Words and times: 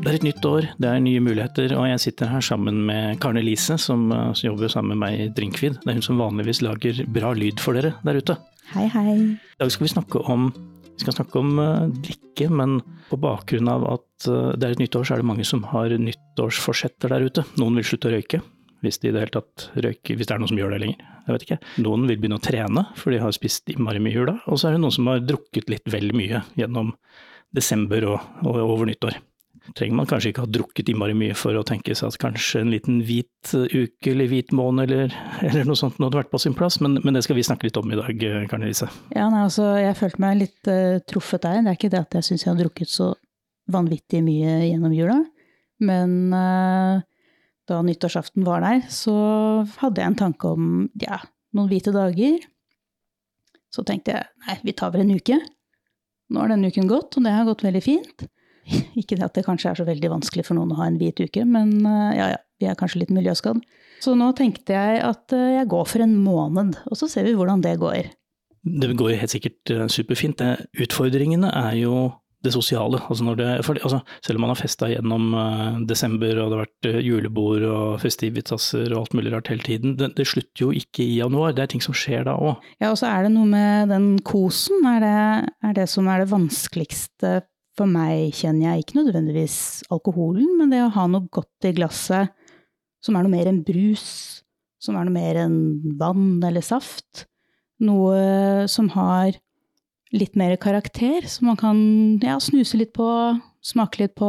Det 0.00 0.08
er 0.08 0.16
et 0.16 0.24
nytt 0.24 0.46
år, 0.48 0.66
det 0.80 0.88
er 0.88 1.00
nye 1.04 1.20
muligheter, 1.20 1.74
og 1.76 1.84
jeg 1.84 2.00
sitter 2.00 2.30
her 2.32 2.40
sammen 2.40 2.78
med 2.88 3.18
Karne 3.20 3.42
Lise, 3.44 3.74
som, 3.76 4.06
uh, 4.08 4.30
som 4.32 4.46
jobber 4.46 4.70
sammen 4.72 4.94
med 4.94 5.00
meg 5.02 5.18
i 5.20 5.26
Drinkvid. 5.36 5.76
Det 5.82 5.92
er 5.92 5.98
hun 5.98 6.06
som 6.06 6.22
vanligvis 6.22 6.62
lager 6.64 7.02
bra 7.12 7.34
lyd 7.36 7.60
for 7.60 7.76
dere 7.76 7.90
der 8.00 8.16
ute. 8.16 8.38
Hei, 8.72 8.86
hei. 8.94 9.12
I 9.36 9.60
dag 9.60 9.74
skal 9.74 9.84
vi 9.84 9.92
snakke 9.92 10.24
om, 10.32 10.48
vi 10.88 11.04
skal 11.04 11.18
snakke 11.18 11.42
om 11.42 11.52
uh, 11.60 11.92
drikke, 12.00 12.48
men 12.48 12.78
på 13.10 13.20
bakgrunn 13.20 13.68
av 13.68 13.84
at 13.92 14.30
uh, 14.32 14.56
det 14.56 14.70
er 14.70 14.78
et 14.78 14.82
nytt 14.86 14.96
år, 14.96 15.04
så 15.04 15.18
er 15.18 15.20
det 15.20 15.30
mange 15.34 15.48
som 15.52 15.68
har 15.68 15.92
nyttårsforsetter 15.92 17.12
der 17.12 17.28
ute. 17.28 17.44
Noen 17.60 17.76
vil 17.76 17.90
slutte 17.92 18.08
å 18.08 18.16
røyke, 18.16 18.40
hvis 18.80 19.02
de 19.04 19.12
i 19.12 19.12
det 19.12 19.26
hele 19.26 19.36
tatt 19.36 19.68
røyker, 19.76 20.16
hvis 20.16 20.32
det 20.32 20.38
er 20.38 20.40
noen 20.40 20.54
som 20.54 20.64
gjør 20.64 20.78
det 20.78 20.82
lenger. 20.86 21.08
Jeg 21.26 21.36
vet 21.36 21.48
ikke. 21.50 21.64
Noen 21.84 22.08
vil 22.08 22.22
begynne 22.22 22.40
å 22.40 22.48
trene, 22.48 22.88
for 22.96 23.12
de 23.12 23.20
har 23.20 23.36
spist 23.36 23.68
innmari 23.68 24.00
mye 24.00 24.16
i 24.16 24.22
jula. 24.22 24.40
Og 24.48 24.56
så 24.56 24.70
er 24.70 24.78
det 24.78 24.86
noen 24.86 24.96
som 24.96 25.12
har 25.12 25.20
drukket 25.20 25.68
litt 25.68 25.92
vel 25.92 26.14
mye 26.16 26.40
gjennom 26.56 26.96
desember 27.52 28.14
og, 28.14 28.38
og 28.48 28.64
over 28.64 28.88
nyttår 28.88 29.20
trenger 29.76 29.96
man 29.98 30.08
kanskje 30.08 30.32
ikke 30.32 30.44
ha 30.44 30.50
drukket 30.50 30.90
innmari 30.92 31.14
mye 31.16 31.36
for 31.38 31.56
å 31.56 31.64
tenke 31.66 31.94
seg 31.96 32.10
at 32.10 32.20
kanskje 32.22 32.62
en 32.62 32.72
liten 32.72 33.00
hvit 33.06 33.52
uke 33.52 34.12
eller 34.12 34.30
hvit 34.30 34.54
måned 34.56 34.88
eller, 34.88 35.14
eller 35.46 35.68
noe 35.68 35.78
sånt 35.78 35.98
hadde 36.00 36.18
vært 36.18 36.32
på 36.32 36.40
sin 36.42 36.56
plass, 36.56 36.80
men, 36.84 36.98
men, 37.04 37.16
det 37.16 37.24
skal 37.26 37.38
vi 37.38 37.46
snakke 37.46 37.68
litt 37.68 37.78
om 37.80 37.92
i 37.92 37.98
dag, 37.98 38.24
Karen 38.50 38.66
Elise. 38.66 38.90
Ja, 39.14 39.28
nei, 39.32 39.44
altså, 39.46 39.72
jeg 39.80 39.98
følte 39.98 40.24
meg 40.24 40.40
litt 40.40 40.70
uh, 40.70 40.98
truffet 41.08 41.44
der. 41.46 41.60
Det 41.60 41.72
er 41.72 41.78
ikke 41.78 41.92
det 41.92 42.02
at 42.04 42.18
jeg 42.18 42.28
syns 42.30 42.46
jeg 42.46 42.52
har 42.52 42.60
drukket 42.62 42.92
så 42.92 43.12
vanvittig 43.70 44.22
mye 44.26 44.56
gjennom 44.66 44.94
jula, 44.96 45.20
men 45.86 46.16
uh, 46.34 47.02
da 47.70 47.82
nyttårsaften 47.86 48.46
var 48.46 48.64
der, 48.66 48.82
så 48.90 49.14
hadde 49.78 50.02
jeg 50.02 50.12
en 50.12 50.20
tanke 50.24 50.50
om 50.50 50.88
ja, 51.02 51.20
noen 51.56 51.70
hvite 51.70 51.94
dager. 51.94 52.40
Så 53.70 53.84
tenkte 53.86 54.16
jeg 54.16 54.26
nei, 54.48 54.58
vi 54.66 54.74
tar 54.74 54.90
vel 54.94 55.04
en 55.04 55.14
uke. 55.14 55.38
Nå 56.30 56.42
har 56.42 56.50
denne 56.50 56.70
uken 56.70 56.90
gått, 56.90 57.14
og 57.18 57.26
det 57.26 57.34
har 57.34 57.46
gått 57.46 57.62
veldig 57.66 57.82
fint. 57.84 58.26
Ikke 59.00 59.16
det 59.16 59.26
at 59.26 59.36
det 59.36 59.46
kanskje 59.46 59.72
er 59.72 59.80
så 59.80 59.88
veldig 59.88 60.12
vanskelig 60.12 60.46
for 60.48 60.58
noen 60.58 60.74
å 60.74 60.80
ha 60.80 60.88
en 60.90 61.00
hvit 61.00 61.20
uke, 61.22 61.44
men 61.48 61.80
eh, 61.82 62.14
ja 62.18 62.30
ja, 62.34 62.38
vi 62.60 62.68
er 62.68 62.78
kanskje 62.78 63.04
litt 63.04 63.12
miljøskadd. 63.14 63.62
Så 64.04 64.14
nå 64.16 64.30
tenkte 64.36 64.76
jeg 64.76 65.02
at 65.04 65.36
eh, 65.36 65.56
jeg 65.58 65.68
går 65.72 65.84
for 65.88 66.04
en 66.04 66.16
måned, 66.24 66.80
og 66.88 66.98
så 66.98 67.10
ser 67.10 67.28
vi 67.28 67.36
hvordan 67.36 67.64
det 67.64 67.78
går. 67.80 68.14
Det 68.60 68.96
går 68.96 69.16
helt 69.20 69.32
sikkert 69.32 69.72
eh, 69.72 69.86
superfint. 69.92 70.42
Utfordringene 70.80 71.52
er 71.56 71.78
jo 71.80 72.08
det 72.40 72.54
sosiale. 72.54 72.96
Altså 73.12 73.34
det, 73.36 73.48
for, 73.66 73.76
altså, 73.84 73.98
selv 74.24 74.38
om 74.38 74.46
man 74.46 74.54
har 74.54 74.56
festa 74.56 74.88
gjennom 74.88 75.34
desember 75.84 76.38
og 76.40 76.46
det 76.48 76.56
har 76.56 76.62
vært 76.62 77.04
julebord 77.04 77.66
og 77.68 77.98
festivitaser 78.00 78.94
og 78.94 79.02
alt 79.02 79.16
mulig 79.18 79.34
rart 79.34 79.50
hele 79.52 79.60
tiden, 79.66 79.92
det, 80.00 80.14
det, 80.16 80.24
slutter 80.24 80.64
jo 80.64 80.70
ikke 80.72 81.04
i 81.04 81.18
januar. 81.18 81.52
Det 81.52 81.66
er 81.66 81.72
ting 81.74 81.84
som 81.84 81.92
skjer 81.92 82.24
da 82.30 82.38
òg. 82.40 82.64
Ja, 82.80 82.94
og 82.94 82.96
så 82.96 83.10
er 83.10 83.28
det 83.28 83.34
noe 83.34 83.44
med 83.50 83.92
den 83.92 84.14
kosen, 84.24 84.88
er 84.88 85.04
det, 85.04 85.20
er 85.68 85.76
det 85.82 85.88
som 85.92 86.08
er 86.08 86.24
det 86.24 86.32
vanskeligste 86.32 87.42
for 87.80 87.88
meg 87.88 88.34
kjenner 88.36 88.74
jeg 88.74 88.84
ikke 88.84 89.00
nødvendigvis 89.00 89.58
alkoholen, 89.92 90.52
men 90.58 90.72
det 90.72 90.82
å 90.84 90.92
ha 90.92 91.06
noe 91.08 91.28
godt 91.32 91.68
i 91.68 91.74
glasset 91.76 92.34
som 93.00 93.16
er 93.16 93.24
noe 93.24 93.32
mer 93.32 93.48
enn 93.48 93.62
brus, 93.64 94.06
som 94.80 94.98
er 94.98 95.08
noe 95.08 95.14
mer 95.14 95.38
enn 95.40 95.60
vann 96.00 96.42
eller 96.44 96.64
saft. 96.64 97.24
Noe 97.80 98.68
som 98.68 98.90
har 98.92 99.38
litt 100.12 100.36
mer 100.36 100.56
karakter, 100.60 101.24
som 101.30 101.48
man 101.48 101.58
kan 101.60 101.78
ja, 102.20 102.36
snuse 102.42 102.76
litt 102.76 102.92
på, 102.96 103.08
smake 103.64 104.02
litt 104.02 104.16
på, 104.18 104.28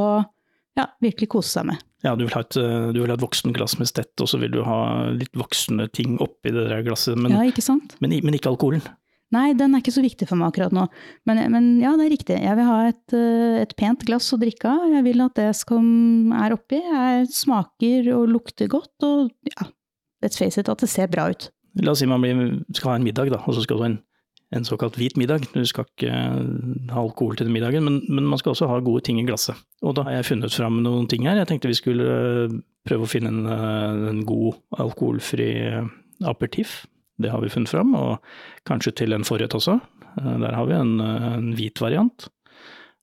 ja, 0.79 0.87
virkelig 1.03 1.33
kose 1.35 1.57
seg 1.57 1.67
med. 1.73 1.83
Ja, 2.05 2.15
du 2.17 2.23
vil 2.23 2.33
ha 2.33 2.41
et, 2.45 2.55
du 2.55 2.97
vil 2.97 3.11
ha 3.11 3.17
et 3.17 3.21
voksen 3.21 3.53
glass 3.53 3.75
med 3.77 3.89
stett, 3.91 4.13
og 4.23 4.29
så 4.31 4.39
vil 4.41 4.53
du 4.55 4.61
ha 4.65 5.11
litt 5.13 5.35
voksne 5.37 5.89
ting 5.93 6.15
oppi 6.23 6.53
det 6.55 6.69
der 6.71 6.85
glasset, 6.87 7.19
men, 7.19 7.35
ja, 7.35 7.43
ikke, 7.51 7.65
men, 7.99 8.15
men 8.23 8.37
ikke 8.39 8.53
alkoholen. 8.53 8.85
Nei, 9.31 9.53
den 9.55 9.71
er 9.71 9.79
ikke 9.79 9.93
så 9.95 10.03
viktig 10.03 10.27
for 10.27 10.39
meg 10.39 10.51
akkurat 10.51 10.73
nå. 10.75 10.85
Men, 11.29 11.39
men 11.53 11.69
ja, 11.79 11.93
det 11.99 12.07
er 12.07 12.13
riktig. 12.13 12.37
Jeg 12.43 12.57
vil 12.59 12.67
ha 12.67 12.79
et, 12.89 13.15
eh, 13.15 13.61
et, 13.63 13.73
pent 13.79 14.03
glass 14.07 14.27
å 14.35 14.39
drikke 14.41 14.67
av. 14.67 14.89
Jeg 14.91 15.05
vil 15.07 15.23
at 15.23 15.39
det 15.39 15.49
som 15.55 15.85
er 16.35 16.55
oppi, 16.57 16.81
er, 16.83 17.23
smaker 17.31 18.11
og 18.17 18.27
lukter 18.33 18.67
godt, 18.71 18.93
og 19.07 19.31
ja, 19.47 19.69
let's 20.25 20.39
face 20.39 20.59
it, 20.59 20.71
at 20.71 20.83
det 20.83 20.91
ser 20.91 21.11
bra 21.11 21.29
ut. 21.31 21.47
La 21.79 21.93
oss 21.93 22.03
si 22.03 22.09
man 22.11 22.23
blir, 22.23 22.41
skal 22.75 22.93
ha 22.93 22.99
en 22.99 23.07
middag, 23.07 23.31
da, 23.31 23.39
og 23.47 23.55
så 23.55 23.63
skal 23.63 23.79
du 23.79 23.85
ha 23.85 23.89
en, 23.93 23.97
en 24.51 24.67
såkalt 24.67 24.99
hvit 24.99 25.15
middag. 25.15 25.47
Du 25.55 25.63
skal 25.69 25.87
ikke 25.87 26.11
ha 26.11 26.99
alkohol 26.99 27.39
til 27.39 27.47
den 27.47 27.55
middagen, 27.55 27.87
men, 27.87 28.01
men, 28.11 28.27
man 28.27 28.41
skal 28.41 28.51
også 28.51 28.67
ha 28.67 28.83
gode 28.83 29.05
ting 29.07 29.21
i 29.21 29.27
glasset. 29.29 29.55
Og 29.79 29.95
da 29.95 30.03
har 30.09 30.19
jeg 30.19 30.33
funnet 30.33 30.59
fram 30.59 30.83
noen 30.83 31.07
ting 31.07 31.23
her. 31.29 31.39
Jeg 31.39 31.53
tenkte 31.53 31.71
vi 31.71 31.79
skulle 31.79 32.15
eh, 32.19 32.61
prøve 32.83 33.07
å 33.07 33.13
finne 33.15 33.31
en, 33.31 33.45
eh, 33.47 34.07
en 34.11 34.25
god 34.27 34.59
alkoholfri 34.83 35.53
aperitiff 36.27 36.81
det 37.23 37.31
har 37.33 37.41
vi 37.43 37.51
funnet 37.53 37.71
fram, 37.71 37.95
og 37.97 38.19
kanskje 38.67 38.95
til 39.03 39.15
en 39.15 39.25
forrett 39.27 39.55
også. 39.57 39.79
Eh, 40.17 40.37
der 40.43 40.55
har 40.57 40.65
vi 40.69 40.77
en, 40.77 40.99
eh, 40.99 41.33
en 41.37 41.51
hvit 41.57 41.81
variant. 41.81 42.29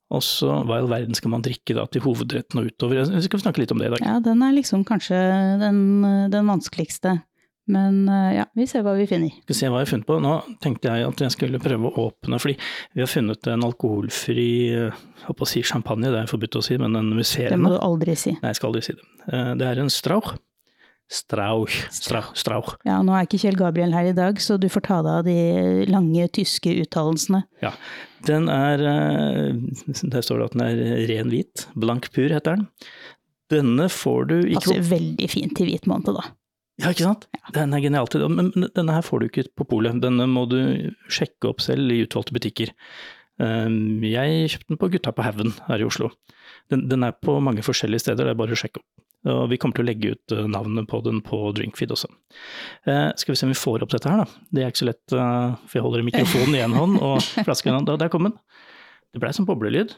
Og 0.08 0.22
så 0.24 0.64
hva 0.64 0.78
i 0.78 0.80
all 0.80 0.88
verden 0.88 1.14
skal 1.14 1.30
man 1.34 1.42
drikke 1.44 1.74
da 1.76 1.84
til 1.92 2.00
hovedretten 2.00 2.60
og 2.62 2.70
utover? 2.70 3.04
Vi 3.12 3.26
skal 3.26 3.42
snakke 3.42 3.60
litt 3.60 3.72
om 3.72 3.78
det 3.78 3.90
i 3.90 3.96
dag. 3.96 4.04
Ja, 4.06 4.20
den 4.24 4.42
er 4.42 4.54
liksom 4.56 4.86
kanskje 4.88 5.18
den, 5.60 6.30
den 6.32 6.48
vanskeligste. 6.48 7.18
Men 7.68 8.08
eh, 8.08 8.38
ja, 8.38 8.46
vi 8.56 8.64
ser 8.64 8.80
hva 8.86 8.94
vi 8.96 9.04
finner. 9.04 9.34
Skal 9.44 9.58
se 9.58 9.68
hva 9.68 9.82
jeg 9.82 9.88
har 9.88 9.92
funnet 9.92 10.08
på. 10.08 10.16
Nå 10.24 10.32
tenkte 10.64 10.88
jeg 10.88 11.04
at 11.04 11.20
jeg 11.20 11.34
skulle 11.36 11.60
prøve 11.60 11.90
å 11.90 12.06
åpne, 12.08 12.40
fordi 12.40 12.56
vi 12.96 13.04
har 13.04 13.12
funnet 13.12 13.50
en 13.52 13.66
alkoholfri 13.68 14.48
håper 15.26 15.44
å 15.44 15.50
si 15.50 15.60
champagne, 15.60 16.08
det 16.08 16.22
er 16.22 16.30
forbudt 16.30 16.56
å 16.56 16.64
si, 16.64 16.78
men 16.80 16.96
en 16.96 17.12
musserende. 17.12 17.58
Det 17.58 17.60
må 17.60 17.74
du 17.74 17.80
aldri 17.84 18.16
si. 18.16 18.32
Nei, 18.40 18.54
jeg 18.54 18.60
skal 18.62 18.70
aldri 18.70 18.86
si 18.86 18.96
det. 18.96 19.04
Det 19.60 19.68
er 19.68 19.82
en 19.82 19.92
Strauch. 19.92 20.38
Strauch. 21.08 21.72
Strauch. 21.94 22.34
Strauch. 22.36 22.74
Ja, 22.84 22.98
nå 23.04 23.14
er 23.16 23.24
ikke 23.24 23.40
Kjell 23.40 23.56
Gabriel 23.56 23.94
her 23.96 24.10
i 24.10 24.16
dag, 24.16 24.40
så 24.44 24.58
du 24.60 24.66
får 24.68 24.84
ta 24.84 24.98
deg 25.04 25.14
av 25.14 25.28
de 25.28 25.86
lange 25.88 26.26
tyske 26.36 26.74
uttalelsene. 26.84 27.42
Ja. 27.64 27.72
Den 28.28 28.50
er 28.52 28.82
eh, 28.90 29.94
Der 30.02 30.24
står 30.24 30.42
det 30.42 30.48
at 30.50 30.56
den 30.58 30.66
er 30.66 31.06
ren 31.08 31.32
hvit. 31.32 31.64
Blank 31.78 32.10
pur 32.12 32.28
heter 32.28 32.58
den. 32.58 32.66
Denne 33.48 33.88
får 33.88 34.28
du 34.28 34.36
ikke 34.42 34.66
Passer 34.66 34.84
veldig 34.90 35.30
fint 35.32 35.56
til 35.56 35.70
hvit 35.70 35.88
måned, 35.88 36.12
da. 36.18 36.26
Ja, 36.78 36.92
ikke 36.92 37.08
sant? 37.08 37.24
Ja. 37.34 37.54
Den 37.56 37.72
er 37.74 37.82
genial 37.82 38.10
til 38.12 38.28
Men 38.30 38.52
denne 38.76 38.94
her 38.94 39.02
får 39.02 39.22
du 39.22 39.30
ikke 39.30 39.48
på 39.56 39.66
polet. 39.72 39.96
Denne 40.04 40.28
må 40.30 40.44
du 40.50 40.60
sjekke 41.10 41.50
opp 41.50 41.64
selv 41.64 41.88
i 41.94 42.02
utvalgte 42.04 42.36
butikker. 42.36 42.76
Eh, 43.40 43.80
jeg 44.12 44.52
kjøpte 44.52 44.74
den 44.74 44.82
på 44.84 44.92
Gutta 44.92 45.16
på 45.16 45.24
haugen 45.24 45.56
her 45.70 45.80
i 45.80 45.88
Oslo. 45.88 46.12
Den, 46.68 46.84
den, 46.92 47.06
er 47.06 47.16
på 47.16 47.40
mange 47.40 47.64
forskjellige 47.64 48.04
steder, 48.04 48.28
det 48.28 48.36
er 48.36 48.40
bare 48.44 48.52
å 48.52 48.60
sjekke 48.60 48.82
opp. 48.82 48.88
Og 49.26 49.48
vi 49.50 49.58
kommer 49.58 49.74
til 49.74 49.82
å 49.82 49.88
legge 49.88 50.12
ut 50.14 50.32
eh, 50.34 50.46
navnet 50.46 50.86
på 50.90 51.00
den 51.02 51.18
på 51.26 51.40
Drinkfeed 51.56 51.90
også. 51.90 52.10
Eh, 52.86 53.08
skal 53.18 53.34
vi 53.34 53.38
se 53.40 53.48
om 53.48 53.52
vi 53.52 53.58
får 53.58 53.82
opp 53.82 53.90
dette 53.90 54.10
her, 54.10 54.22
da. 54.22 54.44
Det 54.54 54.62
er 54.62 54.70
ikke 54.70 54.84
så 54.84 54.90
lett, 54.92 55.04
uh, 55.10 55.56
for 55.66 55.80
jeg 55.80 55.86
holder 55.88 56.06
mikrofonen 56.06 56.54
i 56.54 56.62
én 56.62 56.76
hånd 56.76 57.00
og 57.02 57.18
flasken 57.48 57.72
i 57.72 57.74
en 57.74 57.80
annen. 57.80 57.98
Der 57.98 58.12
kom 58.12 58.28
den. 58.28 58.36
Det 59.10 59.22
blei 59.22 59.32
som 59.34 59.48
boblelyd. 59.48 59.96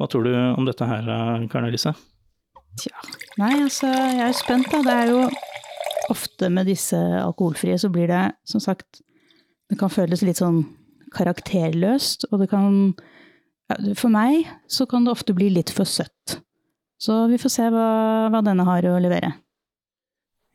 Hva 0.00 0.08
tror 0.10 0.26
du 0.28 0.34
om 0.34 0.68
dette 0.68 0.88
her, 0.88 1.08
eh, 1.08 1.46
Karen 1.52 1.70
Elise? 1.70 1.94
Tja, 2.80 3.00
nei 3.40 3.54
altså, 3.62 3.88
jeg 3.88 4.26
er 4.28 4.36
spent, 4.36 4.68
da. 4.72 4.82
Det 4.84 4.98
er 4.98 5.14
jo 5.14 5.24
ofte 6.12 6.50
med 6.52 6.68
disse 6.68 6.98
alkoholfrie 6.98 7.78
så 7.80 7.90
blir 7.92 8.10
det, 8.10 8.22
som 8.48 8.62
sagt, 8.62 9.00
det 9.70 9.78
kan 9.80 9.92
føles 9.92 10.24
litt 10.26 10.40
sånn 10.40 10.64
karakterløst, 11.14 12.28
og 12.30 12.42
det 12.42 12.50
kan 12.52 12.94
For 13.94 14.10
meg 14.10 14.48
så 14.66 14.82
kan 14.90 15.04
det 15.06 15.12
ofte 15.12 15.34
bli 15.34 15.46
litt 15.54 15.70
for 15.70 15.86
søtt. 15.86 16.40
Så 17.00 17.22
vi 17.30 17.38
får 17.40 17.52
se 17.54 17.68
hva, 17.72 17.86
hva 18.32 18.42
denne 18.44 18.66
har 18.68 18.86
å 18.90 18.98
levere. 19.00 19.32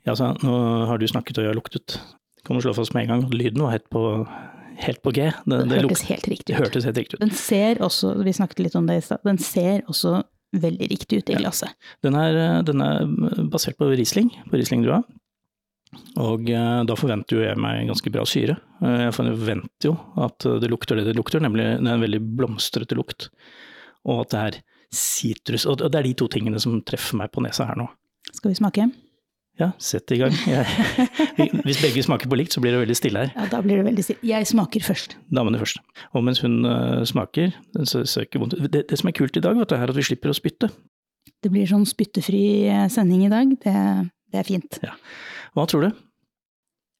Ja, 0.06 0.14
så 0.14 0.36
nå 0.46 0.58
har 0.86 1.02
du 1.02 1.08
snakket 1.10 1.40
og 1.40 1.48
jeg 1.48 1.52
har 1.52 1.58
luktet. 1.58 1.98
Kan 2.46 2.60
du 2.60 2.62
slå 2.62 2.76
fast 2.78 2.94
med 2.94 3.08
en 3.08 3.14
gang 3.16 3.26
at 3.26 3.34
lyden 3.34 3.64
var 3.66 3.74
helt 3.74 3.88
på, 3.90 4.04
helt 4.78 5.02
på 5.02 5.14
G. 5.16 5.32
Det, 5.34 5.58
det, 5.58 5.66
det 5.72 5.82
hørtes 5.82 6.06
helt 6.12 6.30
riktig 6.30 6.54
ut. 6.54 6.60
Hørtes 6.62 6.86
helt 6.86 7.00
riktig 7.02 7.18
ut. 7.18 7.24
Den 7.26 7.34
ser 7.34 7.82
også, 7.82 8.14
vi 8.22 8.36
snakket 8.38 8.62
litt 8.68 8.78
om 8.78 8.86
det 8.90 9.00
i 9.00 9.06
stad, 9.08 9.24
den 9.26 9.42
ser 9.42 9.82
også 9.90 10.20
veldig 10.56 10.90
riktig 10.92 11.24
ut 11.24 11.32
i 11.34 11.40
glasset. 11.40 11.74
Ja. 11.74 11.96
Den, 12.06 12.18
er, 12.22 12.38
den, 12.68 12.84
er, 12.86 13.10
basert 13.52 13.80
på 13.82 13.90
Riesling, 13.90 14.30
på 14.52 14.60
Riesling-drua. 14.62 15.02
Og 16.22 16.50
eh, 16.52 16.80
da 16.86 16.96
forventer 17.00 17.38
jo 17.38 17.44
jeg 17.44 17.58
meg 17.60 17.90
ganske 17.90 18.12
bra 18.14 18.24
syre. 18.30 18.60
Eh, 18.84 19.08
jeg 19.08 19.18
forventer 19.18 19.90
jo 19.90 19.98
at 20.22 20.46
det 20.62 20.70
lukter 20.70 21.00
det 21.00 21.10
det 21.10 21.18
lukter, 21.18 21.42
nemlig 21.44 21.66
det 21.80 21.90
er 21.90 21.98
en 21.98 22.06
veldig 22.06 22.22
blomstrete 22.38 22.98
lukt. 23.00 23.30
Og 24.06 24.22
at 24.28 24.32
det 24.36 24.46
er 24.46 24.62
sitrus. 24.94 25.66
Og 25.70 25.80
det 25.82 26.00
er 26.00 26.08
de 26.10 26.14
to 26.18 26.28
tingene 26.32 26.62
som 26.62 26.78
treffer 26.86 27.20
meg 27.20 27.32
på 27.34 27.44
nesa 27.46 27.68
her 27.70 27.80
nå. 27.80 27.88
Skal 28.34 28.52
vi 28.52 28.60
smake? 28.60 28.88
Ja, 29.56 29.70
sett 29.80 30.12
i 30.12 30.18
gang. 30.20 30.34
Jeg, 30.50 30.68
hvis 31.64 31.80
begge 31.80 32.02
smaker 32.04 32.28
på 32.28 32.36
likt, 32.36 32.52
så 32.52 32.60
blir 32.64 32.74
det 32.76 32.82
veldig 32.82 32.98
stille 33.00 33.22
her. 33.24 33.30
Ja, 33.38 33.46
da 33.54 33.62
blir 33.64 33.80
det 33.80 33.86
veldig 33.88 34.04
stille. 34.04 34.20
Jeg 34.28 34.48
smaker 34.50 34.84
først. 34.84 35.16
Damene 35.32 35.62
først. 35.62 35.80
Og 36.12 36.26
mens 36.28 36.42
hun 36.44 36.58
uh, 36.68 37.06
smaker, 37.08 37.56
så 37.88 38.04
søker 38.10 38.44
det, 38.52 38.84
det, 38.90 39.00
som 39.00 39.12
er 39.12 39.16
kult 39.16 39.40
i 39.40 39.44
dag, 39.44 39.56
vet 39.56 39.72
du, 39.72 39.78
er 39.78 39.94
at 39.94 39.96
vi 39.96 40.04
slipper 40.04 40.34
å 40.34 40.36
spytte. 40.36 40.70
Det 41.44 41.52
blir 41.54 41.70
sånn 41.70 41.86
spyttefri 41.88 42.44
eh, 42.68 42.88
sending 42.92 43.26
i 43.28 43.32
dag. 43.32 43.52
Det, 43.62 43.76
det 44.34 44.42
er 44.42 44.48
fint. 44.48 44.80
Ja. 44.84 44.96
Hva 45.56 45.66
tror 45.70 45.88
du? 45.88 46.04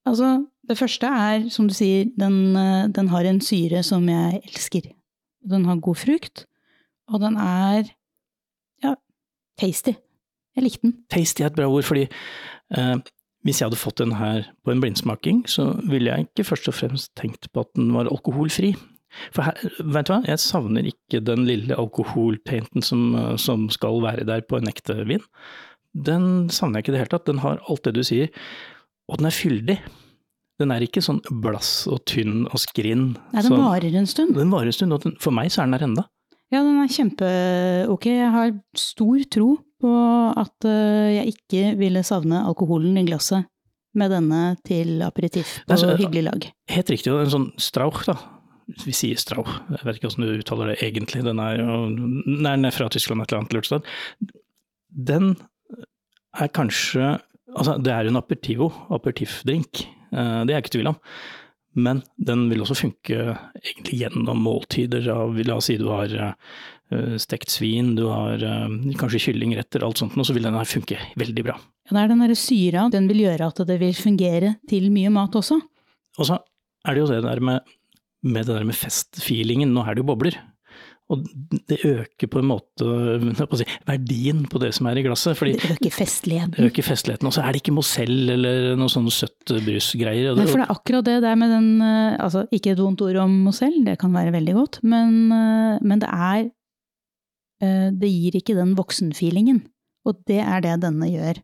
Altså, 0.06 0.36
det 0.70 0.78
første 0.78 1.10
er, 1.10 1.48
som 1.54 1.68
du 1.68 1.76
sier, 1.76 2.08
den, 2.18 2.38
eh, 2.56 2.86
den 2.94 3.10
har 3.12 3.28
en 3.28 3.42
syre 3.44 3.82
som 3.86 4.06
jeg 4.10 4.42
elsker. 4.46 4.92
Den 5.50 5.66
har 5.68 5.82
god 5.84 6.00
frukt. 6.02 6.46
Og 7.12 7.22
den 7.22 7.38
er 7.42 7.92
ja, 8.84 8.96
tasty. 9.62 9.96
Jeg 10.56 10.66
likte 10.66 10.88
den. 10.88 10.98
Tasty 11.12 11.44
er 11.44 11.52
et 11.52 11.58
bra 11.58 11.68
ord, 11.68 11.86
fordi 11.86 12.08
eh, 12.08 12.98
hvis 13.46 13.62
jeg 13.62 13.68
hadde 13.68 13.80
fått 13.80 14.02
den 14.02 14.16
her 14.18 14.48
på 14.66 14.74
en 14.74 14.82
blindsmaking, 14.82 15.44
så 15.52 15.74
ville 15.86 16.10
jeg 16.10 16.28
ikke 16.30 16.48
først 16.48 16.70
og 16.72 16.78
fremst 16.80 17.12
tenkt 17.20 17.52
på 17.54 17.66
at 17.66 17.72
den 17.78 17.92
var 17.94 18.10
alkoholfri. 18.10 18.74
For 19.36 19.46
her, 19.48 19.60
vet 19.80 20.08
du 20.10 20.16
hva, 20.16 20.22
jeg 20.28 20.42
savner 20.44 20.88
ikke 20.90 21.22
den 21.24 21.46
lille 21.48 21.78
alkoholpainten 21.80 22.84
som, 22.84 23.14
som 23.40 23.70
skal 23.72 24.02
være 24.04 24.26
der 24.28 24.44
på 24.48 24.60
en 24.60 24.72
ekte 24.72 24.98
vin. 25.08 25.24
Den 25.96 26.50
savner 26.52 26.80
jeg 26.82 26.86
ikke 26.86 26.92
i 26.92 26.96
det 26.96 27.04
hele 27.04 27.14
tatt. 27.14 27.30
Den 27.30 27.44
har 27.46 27.62
alt 27.70 27.86
det 27.88 27.96
du 27.96 28.02
sier, 28.04 28.34
og 29.08 29.22
den 29.22 29.30
er 29.30 29.38
fyldig. 29.38 29.78
Den 30.60 30.72
er 30.72 30.84
ikke 30.84 31.04
sånn 31.04 31.22
blass 31.44 31.84
og 31.92 32.02
tynn 32.08 32.46
og 32.48 32.60
skrinn. 32.64 33.10
Nei, 33.36 33.44
den 33.44 33.60
varer 33.60 33.98
en 34.00 34.08
stund. 34.08 34.36
Den 34.38 34.52
varer 34.54 34.72
en 34.72 34.76
stund, 34.76 34.96
og 34.96 35.04
den, 35.04 35.16
for 35.22 35.36
meg 35.36 35.52
så 35.52 35.62
er 35.62 35.70
den 35.70 35.78
der 35.78 35.88
enda. 35.90 36.06
Ja, 36.54 36.62
den 36.62 36.78
er 36.84 36.92
kjempe-ok. 36.94 38.06
Jeg 38.12 38.32
har 38.32 38.54
stor 38.78 39.24
tro 39.34 39.50
på 39.82 39.92
at 40.38 40.68
eh, 40.70 41.16
jeg 41.18 41.34
ikke 41.34 41.64
ville 41.80 42.04
savne 42.06 42.44
alkoholen 42.46 42.98
i 43.02 43.06
glasset 43.08 43.48
med 43.96 44.12
denne 44.12 44.42
til 44.68 45.02
aperitiff 45.06 45.58
på 45.68 45.78
så- 45.80 45.96
hyggelig 45.98 46.24
lag. 46.28 46.48
Helt 46.72 46.90
riktig, 46.92 47.12
en 47.16 47.32
sånn 47.34 47.50
strauch, 47.62 48.04
da. 48.06 48.18
Vi 48.82 48.92
sier 48.98 49.16
strauch, 49.22 49.50
jeg 49.70 49.84
vet 49.86 50.00
ikke 50.00 50.10
hvordan 50.10 50.26
du 50.26 50.40
uttaler 50.42 50.72
det 50.74 50.80
egentlig. 50.88 51.22
Den 51.24 51.40
er 51.40 51.58
den 51.62 52.66
er 52.66 52.74
fra 52.74 52.88
Tyskland 52.90 53.22
et 53.22 53.30
eller 53.32 53.44
annet 53.44 53.54
lurt 53.54 53.68
sted. 53.70 53.86
Den 54.90 55.36
er 56.40 56.48
kanskje 56.50 57.20
Altså, 57.56 57.78
det 57.80 57.88
er 57.94 58.08
en 58.10 58.18
aperitivo, 58.20 58.66
aperitiffdrink, 58.92 59.86
eh, 60.12 60.40
det 60.44 60.50
er 60.52 60.58
jeg 60.58 60.64
ikke 60.66 60.72
i 60.74 60.78
tvil 60.80 60.88
om. 60.90 60.96
Men 61.76 62.02
den 62.16 62.48
vil 62.52 62.64
også 62.64 62.78
funke 62.80 63.36
egentlig 63.60 64.00
gjennom 64.00 64.40
måltider 64.46 65.08
av, 65.12 65.36
la 65.44 65.58
oss 65.60 65.68
si 65.70 65.76
du 65.80 65.90
har 65.90 66.12
eh, 66.16 67.16
stekt 67.20 67.52
svin, 67.52 67.94
du 67.98 68.06
har 68.08 68.40
eh, 68.40 68.76
kanskje 69.00 69.26
kyllingretter, 69.28 69.84
alt 69.84 70.00
sånt, 70.00 70.16
og 70.16 70.28
så 70.28 70.36
vil 70.36 70.48
den 70.48 70.56
her 70.56 70.70
funke 70.70 71.00
veldig 71.20 71.46
bra. 71.48 71.58
Ja, 71.86 71.98
det 71.98 72.04
er 72.06 72.14
den 72.14 72.24
derre 72.24 72.40
syra, 72.40 72.88
den 72.94 73.10
vil 73.12 73.26
gjøre 73.26 73.52
at 73.52 73.64
det 73.68 73.80
vil 73.82 73.96
fungere 73.98 74.56
til 74.72 74.88
mye 74.94 75.12
mat 75.14 75.36
også. 75.36 75.60
Og 76.16 76.30
så 76.32 76.40
er 76.88 76.96
det 76.96 77.04
jo 77.04 77.12
det 77.12 77.22
der 77.26 77.44
med, 77.44 77.76
med 78.24 78.48
det 78.48 78.56
der 78.56 78.68
med 78.68 78.80
festfeelingen, 78.80 79.76
nå 79.76 79.84
er 79.84 79.96
det 79.96 80.06
jo 80.06 80.10
bobler. 80.14 80.40
Og 81.14 81.22
det 81.70 81.78
øker 81.86 82.30
på 82.34 82.40
en 82.42 82.48
måte 82.50 82.86
jeg 83.22 83.46
på 83.52 83.60
si, 83.60 83.66
verdien 83.86 84.40
på 84.50 84.58
det 84.64 84.72
som 84.74 84.88
er 84.90 84.98
i 84.98 85.04
glasset, 85.06 85.38
fordi 85.38 85.54
Det 85.62 85.76
øker 85.76 85.94
festligheten. 85.94 86.56
det 86.58 86.72
øker 86.72 86.88
festligheten. 86.88 87.30
Og 87.30 87.36
så 87.36 87.44
er 87.44 87.54
det 87.54 87.62
ikke 87.62 87.76
Mozell 87.78 88.32
eller 88.34 88.74
noe 88.80 88.90
sånn 88.90 89.06
søtt 89.14 89.54
brusgreier. 89.68 90.34
Nei, 90.34 90.48
for 90.50 90.58
det 90.58 90.66
er 90.66 90.74
akkurat 90.74 91.06
det 91.06 91.20
der 91.22 91.38
med 91.38 91.54
den 91.54 91.70
eh, 91.86 92.18
Altså, 92.26 92.48
ikke 92.52 92.74
et 92.74 92.82
vondt 92.82 93.04
ord 93.06 93.22
om 93.22 93.38
Mozell, 93.46 93.78
det 93.86 94.00
kan 94.02 94.14
være 94.18 94.34
veldig 94.34 94.56
godt, 94.58 94.82
men, 94.84 95.32
eh, 95.32 95.78
men 95.86 96.02
det 96.02 96.10
er 96.10 96.50
eh, 97.62 97.90
Det 97.94 98.10
gir 98.10 98.42
ikke 98.42 98.58
den 98.58 98.74
voksenfeelingen. 98.76 99.62
Og 100.06 100.18
det 100.26 100.42
er 100.42 100.62
det 100.62 100.82
denne 100.82 101.06
gjør. 101.10 101.42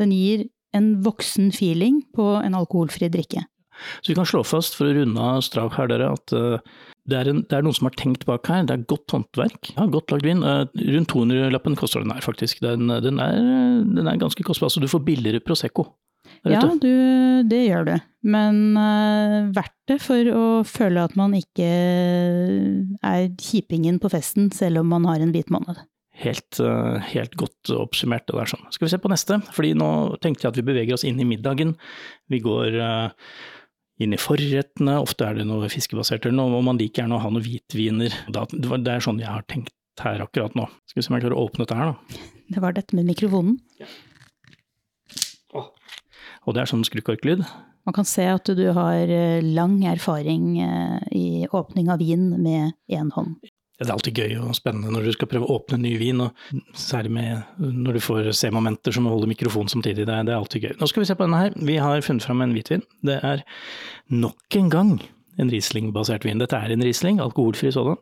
Den 0.00 0.10
gir 0.12 0.48
en 0.72 1.02
voksen 1.04 1.52
feeling 1.52 2.02
på 2.16 2.40
en 2.40 2.56
alkoholfri 2.56 3.08
drikke. 3.12 3.44
Så 4.00 4.12
vi 4.12 4.18
kan 4.18 4.28
slå 4.28 4.44
fast, 4.46 4.78
for 4.78 4.90
å 4.90 4.96
runde 4.96 5.28
av 5.32 5.44
strak 5.46 5.76
her, 5.78 5.90
dere, 5.92 6.12
at 6.16 6.34
eh, 6.36 6.72
det 7.10 7.18
er, 7.18 7.30
en, 7.32 7.40
det 7.50 7.56
er 7.56 7.64
noen 7.66 7.74
som 7.74 7.88
har 7.88 7.96
tenkt 7.98 8.24
bak 8.28 8.46
her. 8.50 8.62
Det 8.68 8.76
er 8.76 8.86
godt 8.90 9.14
håndverk. 9.14 9.72
Ja, 9.74 9.88
godt 9.90 10.14
lagd 10.14 10.26
vin. 10.26 10.44
Eh, 10.46 10.62
rundt 10.94 11.10
200-lappen 11.10 11.76
koster 11.78 12.04
den 12.04 12.14
her, 12.14 12.22
faktisk. 12.22 12.62
Den, 12.62 12.86
den, 13.02 13.18
er, 13.22 13.38
den 13.82 14.06
er 14.06 14.20
ganske 14.22 14.46
kostbar. 14.46 14.70
Så 14.70 14.82
du 14.82 14.90
får 14.90 15.02
billigere 15.06 15.42
Prosecco 15.42 15.88
Ja, 16.46 16.62
du, 16.62 16.92
det 17.50 17.62
gjør 17.64 17.88
du. 17.90 17.94
Men 18.22 18.76
uh, 18.78 19.50
verdt 19.54 19.74
det 19.90 19.98
for 20.02 20.28
å 20.30 20.44
føle 20.66 21.02
at 21.02 21.16
man 21.18 21.34
ikke 21.34 21.70
er 23.02 23.24
kjipingen 23.42 23.98
på 24.02 24.10
festen, 24.12 24.52
selv 24.54 24.84
om 24.84 24.94
man 24.94 25.08
har 25.10 25.24
en 25.24 25.34
hvit 25.34 25.50
måned. 25.50 25.82
Helt, 26.22 26.60
helt 27.08 27.34
godt 27.40 27.72
oppsummert. 27.74 28.28
Det 28.28 28.36
der 28.36 28.50
sånn. 28.52 28.62
Skal 28.70 28.86
vi 28.86 28.92
se 28.92 29.00
på 29.02 29.10
neste, 29.10 29.40
fordi 29.56 29.72
nå 29.74 29.88
tenkte 30.22 30.46
jeg 30.46 30.52
at 30.52 30.60
vi 30.60 30.66
beveger 30.70 30.94
oss 30.94 31.06
inn 31.08 31.18
i 31.18 31.26
middagen. 31.26 31.74
Vi 32.30 32.38
går 32.44 32.78
inn 34.04 34.16
i 34.16 34.20
forrettene, 34.20 34.98
ofte 35.02 35.26
er 35.28 35.38
det 35.38 35.46
noe 35.48 35.70
fiskebasert 35.72 36.26
eller 36.26 36.38
noe, 36.38 36.58
og 36.58 36.66
man 36.66 36.80
liker 36.80 37.04
gjerne 37.04 37.18
å 37.18 37.22
ha 37.22 37.32
noen 37.32 37.46
hvitviner. 37.46 38.14
Det 38.32 38.94
er 38.94 39.04
sånn 39.04 39.22
jeg 39.22 39.30
har 39.30 39.46
tenkt 39.50 39.74
her 40.02 40.22
akkurat 40.24 40.54
nå. 40.58 40.68
Skal 40.88 41.00
vi 41.00 41.04
se 41.04 41.12
om 41.12 41.18
jeg 41.18 41.26
klarer 41.26 41.38
å 41.38 41.44
åpne 41.48 41.66
dette 41.66 41.78
her, 41.78 41.92
da. 41.92 42.22
Det 42.52 42.62
var 42.64 42.74
dette 42.76 42.96
med 42.98 43.08
mikrofonen. 43.08 43.60
Og 46.42 46.56
det 46.56 46.62
er 46.62 46.70
sånn 46.70 46.82
skrukorklyd. 46.86 47.44
Man 47.86 47.94
kan 47.96 48.06
se 48.06 48.24
at 48.30 48.50
du 48.58 48.64
har 48.74 49.10
eh, 49.10 49.42
lang 49.42 49.80
erfaring 49.90 50.56
eh, 50.62 50.98
i 51.18 51.26
åpning 51.50 51.90
av 51.90 52.02
vin 52.02 52.28
med 52.42 52.74
én 52.90 53.10
hånd. 53.14 53.38
Det 53.82 53.90
er 53.90 53.96
alltid 53.96 54.20
gøy 54.22 54.36
og 54.42 54.54
spennende 54.58 54.92
når 54.94 55.08
du 55.08 55.14
skal 55.16 55.30
prøve 55.30 55.48
å 55.48 55.56
åpne 55.58 55.78
en 55.78 55.86
ny 55.86 55.96
vin, 56.00 56.22
og 56.24 56.76
særlig 56.78 57.12
med 57.14 57.62
når 57.62 57.98
du 57.98 58.04
får 58.04 58.30
se 58.38 58.52
momenter 58.54 58.94
som 58.94 59.08
holder 59.10 59.30
mikrofonen 59.30 59.72
samtidig. 59.72 60.06
Det 60.06 60.14
er, 60.14 60.28
det 60.28 60.34
er 60.34 60.38
alltid 60.38 60.68
gøy. 60.68 60.76
Nå 60.78 60.88
skal 60.90 61.04
vi 61.04 61.10
se 61.10 61.18
på 61.18 61.26
denne 61.26 61.42
her. 61.42 61.58
Vi 61.72 61.80
har 61.82 62.06
funnet 62.06 62.26
fram 62.28 62.44
en 62.44 62.54
hvitvin. 62.56 62.86
Det 63.06 63.18
er 63.18 63.44
nok 64.12 64.60
en 64.60 64.70
gang 64.72 64.94
en 65.40 65.52
Riesling-basert 65.52 66.26
vin. 66.28 66.40
Dette 66.42 66.58
er 66.58 66.74
en 66.74 66.84
Riesling, 66.84 67.20
alkoholfri 67.22 67.72
sådan. 67.74 68.00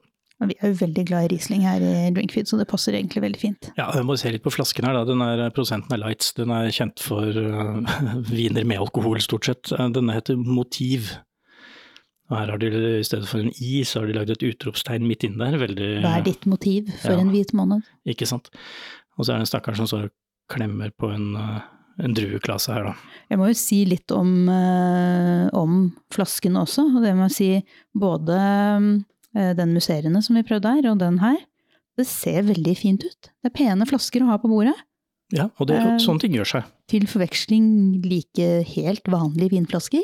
Vi 0.48 0.54
er 0.56 0.70
jo 0.72 0.78
veldig 0.80 1.02
glad 1.04 1.26
i 1.26 1.34
Riesling 1.34 1.66
her 1.68 1.82
i 1.84 2.10
Drinkfeed, 2.16 2.48
så 2.48 2.56
det 2.56 2.68
passer 2.70 2.96
egentlig 2.96 3.20
veldig 3.26 3.40
fint. 3.40 3.68
Ja, 3.76 3.90
jeg 3.92 4.06
må 4.08 4.16
se 4.16 4.30
litt 4.32 4.44
på 4.44 4.52
flasken 4.54 4.86
her, 4.88 4.96
da. 4.96 5.02
Den 5.08 5.20
er, 5.20 5.42
prosenten 5.52 5.92
er 5.92 6.00
lights. 6.00 6.32
Den 6.38 6.52
er 6.56 6.70
kjent 6.72 7.02
for 7.04 7.28
uh, 7.28 7.82
viner 8.32 8.64
med 8.64 8.80
alkohol, 8.80 9.20
stort 9.20 9.50
sett. 9.50 9.72
Uh, 9.76 9.90
Denne 9.92 10.16
heter 10.16 10.40
Motiv. 10.40 11.12
Her 12.30 12.52
har 12.52 12.60
de 12.62 12.70
i 13.00 13.02
stedet 13.06 13.26
for 13.26 13.42
en 13.42 13.50
i, 13.58 13.80
så 13.82 14.00
har 14.00 14.06
de 14.10 14.14
lagd 14.14 14.30
et 14.30 14.44
utropstegn 14.46 15.02
midt 15.08 15.24
inne 15.26 15.38
der. 15.50 15.58
Veldig 15.58 15.88
Hva 16.04 16.12
er 16.20 16.22
ditt 16.28 16.46
motiv 16.46 16.88
for 17.02 17.12
Ja. 17.16 17.18
en 17.24 17.32
hvit 17.34 17.50
måned? 17.52 17.82
Ikke 18.06 18.26
sant. 18.28 18.50
Og 19.18 19.24
så 19.26 19.32
er 19.34 19.40
det 19.40 19.48
en 19.48 19.50
stakkar 19.50 19.76
som 19.76 19.86
står 19.90 20.04
og 20.08 20.10
klemmer 20.50 20.90
på 20.94 21.10
en, 21.12 21.34
uh, 21.36 21.60
en 22.00 22.14
drueklase 22.14 22.72
her, 22.72 22.84
da. 22.84 22.94
Jeg 23.30 23.38
må 23.38 23.48
jo 23.50 23.54
si 23.58 23.84
litt 23.84 24.10
om, 24.14 24.48
eh, 24.48 25.48
om 25.52 25.92
flasken 26.14 26.54
også, 26.56 26.86
og 26.96 27.02
det 27.04 27.12
må 27.14 27.26
jeg 27.28 27.36
si 27.36 27.50
både 27.94 28.38
eh, 29.36 29.52
den 29.54 29.74
musserende 29.74 30.22
som 30.24 30.34
vi 30.38 30.42
prøvde 30.46 30.72
her, 30.76 30.90
og 30.90 30.98
den 30.98 31.18
her. 31.22 31.36
Det 31.98 32.06
ser 32.06 32.42
veldig 32.48 32.76
fint 32.78 33.04
ut. 33.04 33.28
Det 33.42 33.50
er 33.50 33.56
pene 33.58 33.86
flasker 33.86 34.22
å 34.22 34.30
ha 34.30 34.38
på 34.38 34.48
bordet. 34.48 34.74
Ja, 35.32 35.50
og 35.60 35.68
det, 35.68 35.76
Eh, 35.78 35.98
sånne 35.98 36.20
ting 36.20 36.32
gjør 36.32 36.46
seg. 36.46 36.64
Til 36.88 37.02
forveksling 37.06 38.02
like 38.02 38.64
helt 38.66 39.04
vanlige 39.04 39.50
vinflasker. 39.52 40.02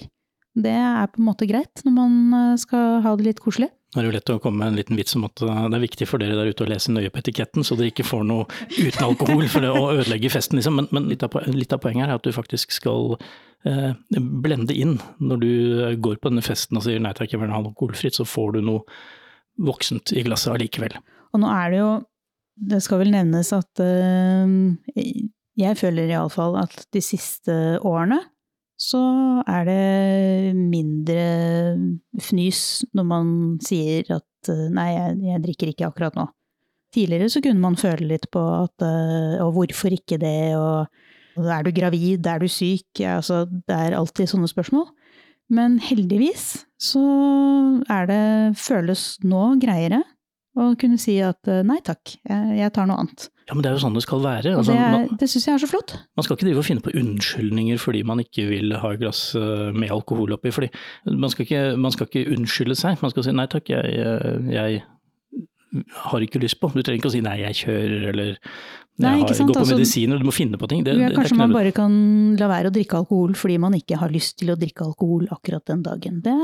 Det 0.57 0.73
er 0.73 1.09
på 1.13 1.21
en 1.21 1.29
måte 1.29 1.49
greit 1.49 1.83
når 1.85 1.93
man 1.93 2.37
eh, 2.37 2.55
skal 2.61 3.03
ha 3.05 3.13
det 3.19 3.27
litt 3.27 3.43
koselig. 3.45 3.69
Det 3.93 4.03
er 4.03 4.09
jo 4.09 4.15
lett 4.15 4.31
å 4.33 4.39
komme 4.43 4.61
med 4.61 4.73
en 4.73 4.79
liten 4.81 4.99
vits 4.99 5.17
om 5.17 5.25
at 5.25 5.41
uh, 5.41 5.67
det 5.71 5.79
er 5.79 5.85
viktig 5.87 6.09
for 6.11 6.21
dere 6.21 6.37
der 6.37 6.51
ute 6.53 6.65
å 6.67 6.69
lese 6.69 6.93
nøye 6.93 7.09
på 7.13 7.21
etiketten, 7.23 7.65
så 7.65 7.79
dere 7.79 7.93
ikke 7.93 8.05
får 8.05 8.27
noe 8.29 8.45
uten 8.75 9.05
alkohol 9.07 9.47
for 9.53 9.65
det 9.65 9.71
å 9.73 9.87
ødelegge 9.95 10.33
festen, 10.35 10.59
liksom. 10.59 10.77
Men, 10.81 10.89
men 10.93 11.07
litt, 11.13 11.25
av, 11.25 11.37
litt 11.49 11.73
av 11.73 11.81
poenget 11.81 12.09
er 12.09 12.17
at 12.19 12.27
du 12.27 12.35
faktisk 12.35 12.75
skal 12.77 13.15
eh, 13.65 13.95
blende 14.19 14.77
inn 14.77 14.99
når 15.17 15.41
du 15.41 15.53
går 16.05 16.19
på 16.21 16.33
denne 16.33 16.45
festen 16.45 16.77
og 16.77 16.85
sier 16.85 17.01
nei 17.01 17.15
takk, 17.17 17.33
jeg 17.33 17.41
vil 17.41 17.55
ha 17.55 17.63
noe 17.63 17.73
alkoholfritt, 17.73 18.19
så 18.19 18.29
får 18.29 18.59
du 18.59 18.61
noe 18.67 18.85
voksent 19.65 20.13
i 20.13 20.27
glasset 20.27 20.53
allikevel. 20.53 20.99
Og 21.33 21.41
nå 21.41 21.49
er 21.53 21.73
det 21.73 21.81
jo 21.81 21.91
Det 22.57 22.79
skal 22.81 23.03
vel 23.03 23.13
nevnes 23.13 23.53
at 23.53 23.81
eh, 23.85 25.25
jeg 25.57 25.77
føler 25.81 26.13
iallfall 26.13 26.57
at 26.61 26.85
de 26.93 27.01
siste 27.05 27.55
årene 27.85 28.21
så 28.77 29.01
er 29.49 29.69
det 29.69 30.55
mindre 30.57 31.23
fnys 32.21 32.61
når 32.97 33.07
man 33.09 33.29
sier 33.65 34.09
at 34.19 34.51
eh, 34.53 34.67
nei, 34.73 34.91
jeg, 34.93 35.21
jeg 35.31 35.45
drikker 35.47 35.73
ikke 35.73 35.89
akkurat 35.89 36.19
nå. 36.19 36.27
Tidligere 36.95 37.31
så 37.33 37.43
kunne 37.45 37.61
man 37.61 37.79
føle 37.81 38.09
litt 38.13 38.29
på 38.33 38.43
at 38.61 38.85
eh, 38.85 39.41
og 39.45 39.55
hvorfor 39.57 39.97
ikke 39.97 40.21
det, 40.21 40.57
og 40.61 40.87
er 41.37 41.65
du 41.65 41.73
gravid, 41.77 42.27
er 42.29 42.41
du 42.41 42.49
syk, 42.49 42.89
ja, 43.01 43.19
altså 43.21 43.45
det 43.49 43.77
er 43.77 43.97
alltid 43.97 44.31
sånne 44.31 44.49
spørsmål. 44.51 44.87
Men 45.53 45.79
heldigvis 45.83 46.67
så 46.83 47.03
er 47.93 48.09
det, 48.11 48.23
føles 48.59 49.15
nå 49.25 49.55
greiere 49.63 50.03
å 50.57 50.73
kunne 50.81 51.01
si 51.01 51.19
at 51.25 51.49
eh, 51.49 51.65
nei 51.67 51.81
takk, 51.85 52.17
jeg, 52.29 52.61
jeg 52.61 52.77
tar 52.77 52.89
noe 52.91 53.05
annet. 53.05 53.29
Ja, 53.47 53.55
men 53.55 53.63
det 53.63 53.71
er 53.71 53.77
jo 53.77 53.83
sånn 53.85 53.95
det 53.95 54.03
skal 54.03 54.21
være. 54.25 54.57
Altså, 54.59 54.75
det, 54.75 54.87
er- 55.07 55.17
det 55.21 55.29
syns 55.31 55.45
jeg 55.47 55.55
er 55.55 55.63
så 55.63 55.69
flott. 55.71 55.93
man 56.19 56.25
skal 56.27 56.35
ikke 56.37 56.47
drive 56.49 56.59
og 56.59 56.67
finne 56.67 56.83
på 56.83 56.95
unnskyldninger 56.99 57.79
fordi 57.79 58.03
man 58.03 58.19
ikke 58.25 58.49
vil 58.49 58.75
ha 58.83 58.91
et 58.91 58.99
glass 59.01 59.21
eh, 59.39 59.71
med 59.73 59.91
alkohol 59.95 60.33
oppi. 60.35 60.51
fordi 60.51 60.71
man 61.15 61.31
skal, 61.31 61.47
ikke, 61.47 61.61
man 61.79 61.93
skal 61.95 62.09
ikke 62.11 62.25
unnskylde 62.35 62.75
seg. 62.75 62.99
Man 63.03 63.11
skal 63.15 63.23
si 63.29 63.31
nei 63.39 63.47
takk, 63.47 63.71
jeg, 63.71 63.85
eh, 64.03 64.51
jeg 64.51 64.83
har 66.07 66.25
ikke 66.25 66.41
lyst 66.43 66.59
på. 66.61 66.71
Du 66.75 66.81
trenger 66.83 66.99
ikke 67.03 67.11
å 67.13 67.15
si 67.15 67.21
nei, 67.23 67.37
jeg 67.45 67.55
kjører 67.67 68.09
eller 68.13 68.33
jeg 68.97 69.05
Nei, 69.05 69.19
ikke 69.21 69.35
har, 69.37 69.45
går 69.45 69.53
på 69.53 69.61
altså- 69.61 69.77
medisiner. 69.77 70.19
Du 70.19 70.25
må 70.25 70.33
finne 70.33 70.57
på 70.59 70.69
ting. 70.71 70.83
Det, 70.83 70.95
Ja, 70.97 71.11
kanskje 71.13 71.37
man 71.37 71.53
bare 71.53 71.71
kan 71.77 72.37
la 72.41 72.49
være 72.49 72.71
å 72.71 72.73
drikke 72.73 72.97
alkohol 72.97 73.35
fordi 73.37 73.59
man 73.61 73.75
ikke 73.77 73.99
har 74.01 74.09
lyst 74.09 74.39
til 74.41 74.49
å 74.55 74.57
drikke 74.57 74.87
alkohol 74.89 75.29
akkurat 75.31 75.65
den 75.69 75.83
dagen. 75.85 76.23
Det, 76.25 76.35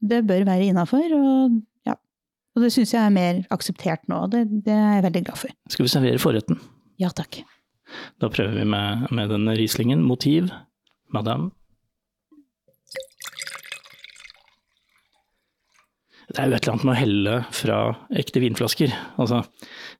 det 0.00 0.22
bør 0.28 0.44
være 0.46 0.68
innafor, 0.70 1.10
og. 1.18 1.60
Og 2.52 2.64
det 2.64 2.72
syns 2.74 2.92
jeg 2.94 3.00
er 3.00 3.14
mer 3.14 3.40
akseptert 3.54 4.04
nå. 4.12 4.26
Det, 4.32 4.44
det 4.66 4.76
er 4.76 4.98
jeg 4.98 5.06
veldig 5.08 5.24
glad 5.28 5.40
for. 5.40 5.56
Skal 5.72 5.88
vi 5.88 5.94
servere 5.94 6.20
forretten? 6.20 6.60
Ja 7.00 7.08
takk. 7.16 7.40
Da 8.20 8.28
prøver 8.32 8.60
vi 8.60 8.68
med, 8.68 9.08
med 9.12 9.32
den 9.32 9.48
Rieslingen. 9.56 10.04
Motiv, 10.04 10.52
madame. 11.12 11.50
Det 16.32 16.40
er 16.40 16.48
jo 16.48 16.56
et 16.56 16.64
eller 16.64 16.72
annet 16.72 16.84
med 16.88 16.94
å 16.94 17.00
helle 17.00 17.32
fra 17.52 17.78
ekte 18.16 18.40
vinflasker. 18.40 18.92
Altså, 19.20 19.42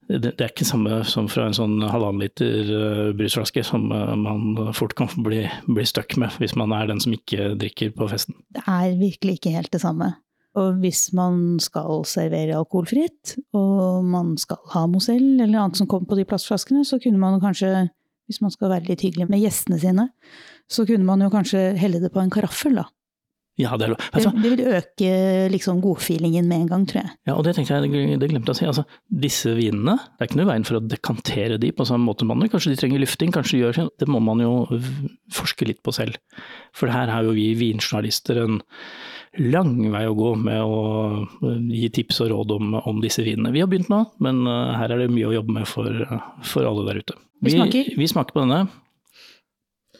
det, 0.09 0.31
det 0.39 0.41
er 0.41 0.53
ikke 0.53 0.65
samme 0.65 1.03
som 1.09 1.27
fra 1.29 1.49
en 1.49 1.57
sånn 1.57 1.75
halvannen 1.85 2.23
liter 2.25 2.71
uh, 2.73 3.11
brusflaske 3.17 3.65
som 3.69 3.91
uh, 3.93 4.15
man 4.17 4.73
fort 4.77 4.95
kan 4.97 5.11
bli, 5.27 5.43
bli 5.69 5.85
stuck 5.89 6.17
med 6.21 6.33
hvis 6.41 6.57
man 6.57 6.73
er 6.77 6.89
den 6.89 7.03
som 7.05 7.13
ikke 7.13 7.53
drikker 7.61 7.93
på 7.99 8.09
festen. 8.13 8.39
Det 8.55 8.65
er 8.65 8.97
virkelig 9.01 9.41
ikke 9.41 9.53
helt 9.59 9.73
det 9.75 9.83
samme. 9.85 10.15
Og 10.61 10.79
hvis 10.83 11.07
man 11.17 11.59
skal 11.65 12.03
servere 12.09 12.59
alkoholfritt, 12.59 13.37
og 13.57 14.05
man 14.05 14.35
skal 14.41 14.61
ha 14.75 14.85
Mozell 14.91 15.41
eller 15.41 15.63
annet 15.63 15.81
som 15.81 15.89
kommer 15.89 16.11
på 16.11 16.19
de 16.19 16.27
plastflaskene, 16.29 16.85
så 16.85 17.01
kunne 17.03 17.21
man 17.23 17.41
kanskje, 17.41 17.89
hvis 18.29 18.43
man 18.45 18.53
skal 18.53 18.75
være 18.75 18.91
litt 18.91 19.05
hyggelig 19.05 19.31
med 19.33 19.41
gjestene 19.41 19.81
sine, 19.81 20.09
så 20.69 20.85
kunne 20.89 21.09
man 21.09 21.25
jo 21.25 21.31
kanskje 21.33 21.71
helle 21.81 22.03
det 22.03 22.13
på 22.13 22.21
en 22.21 22.33
karaffel, 22.33 22.77
da. 22.83 22.91
Ja, 23.61 23.75
det 23.77 23.91
lov. 23.91 23.99
Det, 24.15 24.31
det 24.41 24.51
vil 24.55 24.63
øke 24.79 25.09
liksom 25.53 25.83
godfeelingen 25.85 26.47
med 26.49 26.63
en 26.63 26.69
gang, 26.71 26.87
tror 26.89 27.03
jeg. 27.03 27.11
Ja, 27.29 27.35
og 27.37 27.45
det 27.45 27.53
tenkte 27.57 27.77
jeg, 27.77 28.17
det 28.21 28.31
glemte 28.31 28.49
jeg 28.49 28.57
å 28.57 28.59
si. 28.59 28.69
Altså, 28.71 28.85
disse 29.25 29.53
vinene, 29.59 29.99
det 30.01 30.25
er 30.25 30.31
ikke 30.31 30.41
noe 30.41 30.49
veien 30.49 30.65
for 30.65 30.79
å 30.79 30.85
dekantere 30.85 31.59
de 31.61 31.73
på 31.77 31.87
samme 31.89 32.09
måte 32.09 32.25
man 32.29 32.41
gjør. 32.41 32.55
Kanskje 32.55 32.73
de 32.73 32.81
trenger 32.81 33.03
lufting, 33.05 33.35
kanskje 33.35 33.59
de 33.59 33.61
gjør 33.61 33.79
det. 33.79 33.87
Det 34.01 34.09
må 34.09 34.23
man 34.25 34.41
jo 34.41 34.53
forske 35.37 35.69
litt 35.69 35.83
på 35.85 35.93
selv. 35.93 36.17
For 36.77 36.93
her 36.93 37.13
har 37.13 37.29
jo 37.29 37.37
vi 37.37 37.51
vinjournalister 37.61 38.41
en 38.41 38.63
lang 39.41 39.77
vei 39.93 40.05
å 40.09 40.15
gå 40.17 40.35
med 40.37 40.61
å 40.61 40.81
eh, 41.49 41.59
gi 41.73 41.89
tips 42.01 42.21
og 42.25 42.33
råd 42.35 42.55
om, 42.59 42.75
om 42.83 43.01
disse 43.01 43.25
vinene. 43.25 43.53
Vi 43.55 43.63
har 43.63 43.71
begynt 43.71 43.89
nå, 43.93 44.03
men 44.25 44.43
eh, 44.47 44.73
her 44.77 44.93
er 44.93 45.05
det 45.05 45.13
mye 45.15 45.31
å 45.31 45.35
jobbe 45.39 45.57
med 45.57 45.69
for, 45.71 45.89
eh, 45.89 46.31
for 46.45 46.69
alle 46.69 46.85
der 46.91 47.01
ute. 47.03 47.17
Vi 47.43 47.55
smaker. 47.57 47.93
vi 47.99 48.09
smaker 48.11 48.37
på 48.37 48.45
denne. 48.45 48.67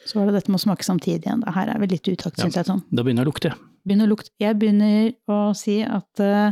Så 0.07 0.19
var 0.19 0.29
det 0.29 0.37
dette 0.41 0.51
med 0.51 0.59
å 0.61 0.65
smake 0.65 0.85
samtidig 0.87 1.27
igjen. 1.27 1.43
Her 1.55 1.73
er 1.73 1.81
vi 1.83 1.89
litt 1.95 2.09
i 2.11 2.15
utakt, 2.17 2.39
Ja. 2.39 2.45
syns 2.45 2.59
jeg. 2.59 2.67
sånn. 2.67 2.83
Da 2.91 3.03
begynner 3.07 3.25
det 3.25 3.31
å 3.31 3.33
lukte. 3.33 3.53
Begynner 3.87 4.09
å 4.09 4.13
lukte. 4.13 4.31
Jeg 4.43 4.59
begynner 4.59 5.13
å 5.31 5.39
si 5.59 5.77
at 5.83 6.23
uh, 6.23 6.51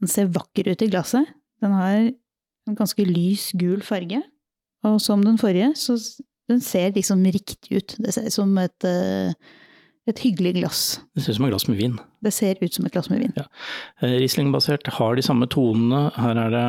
den 0.00 0.08
ser 0.08 0.30
vakker 0.32 0.68
ut 0.72 0.84
i 0.84 0.88
glasset. 0.88 1.28
Den 1.60 1.76
har 1.76 1.98
en 2.66 2.76
ganske 2.76 3.04
lys 3.04 3.50
gul 3.56 3.84
farge. 3.84 4.22
Og 4.84 4.98
som 5.04 5.22
den 5.24 5.38
forrige, 5.40 5.72
så 5.76 5.96
den 6.48 6.60
ser 6.64 6.92
liksom 6.96 7.24
riktig 7.24 7.76
ut. 7.76 7.94
Det 7.98 8.14
ser 8.14 8.28
ut 8.28 8.36
som 8.36 8.52
et, 8.58 8.84
eh, 8.84 9.32
et 10.06 10.20
hyggelig 10.22 10.54
glass. 10.60 10.82
Det 11.16 11.24
ser 11.24 11.34
ut 11.34 11.38
som 11.40 11.48
et 11.48 11.54
glass 11.54 11.66
med 11.68 11.80
vin. 11.80 11.96
Det 12.22 12.32
ser 12.34 12.60
ut 12.62 12.76
som 12.76 12.86
et 12.86 12.94
glass 12.94 13.10
med 13.10 13.24
vin. 13.24 13.34
Ja. 13.36 13.46
Riesling-basert, 14.04 14.86
har 14.98 15.18
de 15.18 15.24
samme 15.26 15.48
tonene. 15.50 16.06
Her 16.14 16.38
er 16.44 16.54
det 16.54 16.66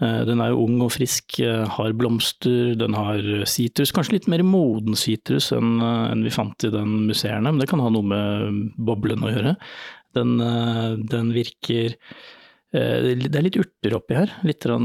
eh, 0.00 0.22
Den 0.28 0.40
er 0.40 0.54
jo 0.54 0.64
ung 0.64 0.80
og 0.86 0.94
frisk, 0.96 1.38
eh, 1.44 1.66
har 1.76 1.96
blomster, 1.98 2.72
den 2.80 2.96
har 2.96 3.20
sitrus. 3.48 3.92
Kanskje 3.92 4.18
litt 4.18 4.30
mer 4.32 4.44
moden 4.46 4.96
sitrus 4.96 5.50
enn 5.56 5.76
eh, 5.84 6.16
vi 6.24 6.32
fant 6.32 6.64
i 6.64 6.72
den 6.72 7.02
museerne, 7.10 7.52
men 7.52 7.60
det 7.60 7.68
kan 7.72 7.84
ha 7.84 7.92
noe 7.92 8.08
med 8.14 8.74
boblen 8.88 9.24
å 9.26 9.34
gjøre. 9.34 9.56
Den, 10.16 10.38
eh, 10.40 10.96
den 11.12 11.34
virker 11.36 11.92
eh, 12.72 13.14
Det 13.20 13.34
er 13.36 13.44
litt 13.44 13.60
urter 13.60 14.00
oppi 14.00 14.16
her. 14.16 14.32
Litt 14.48 14.64
eh, 14.64 14.80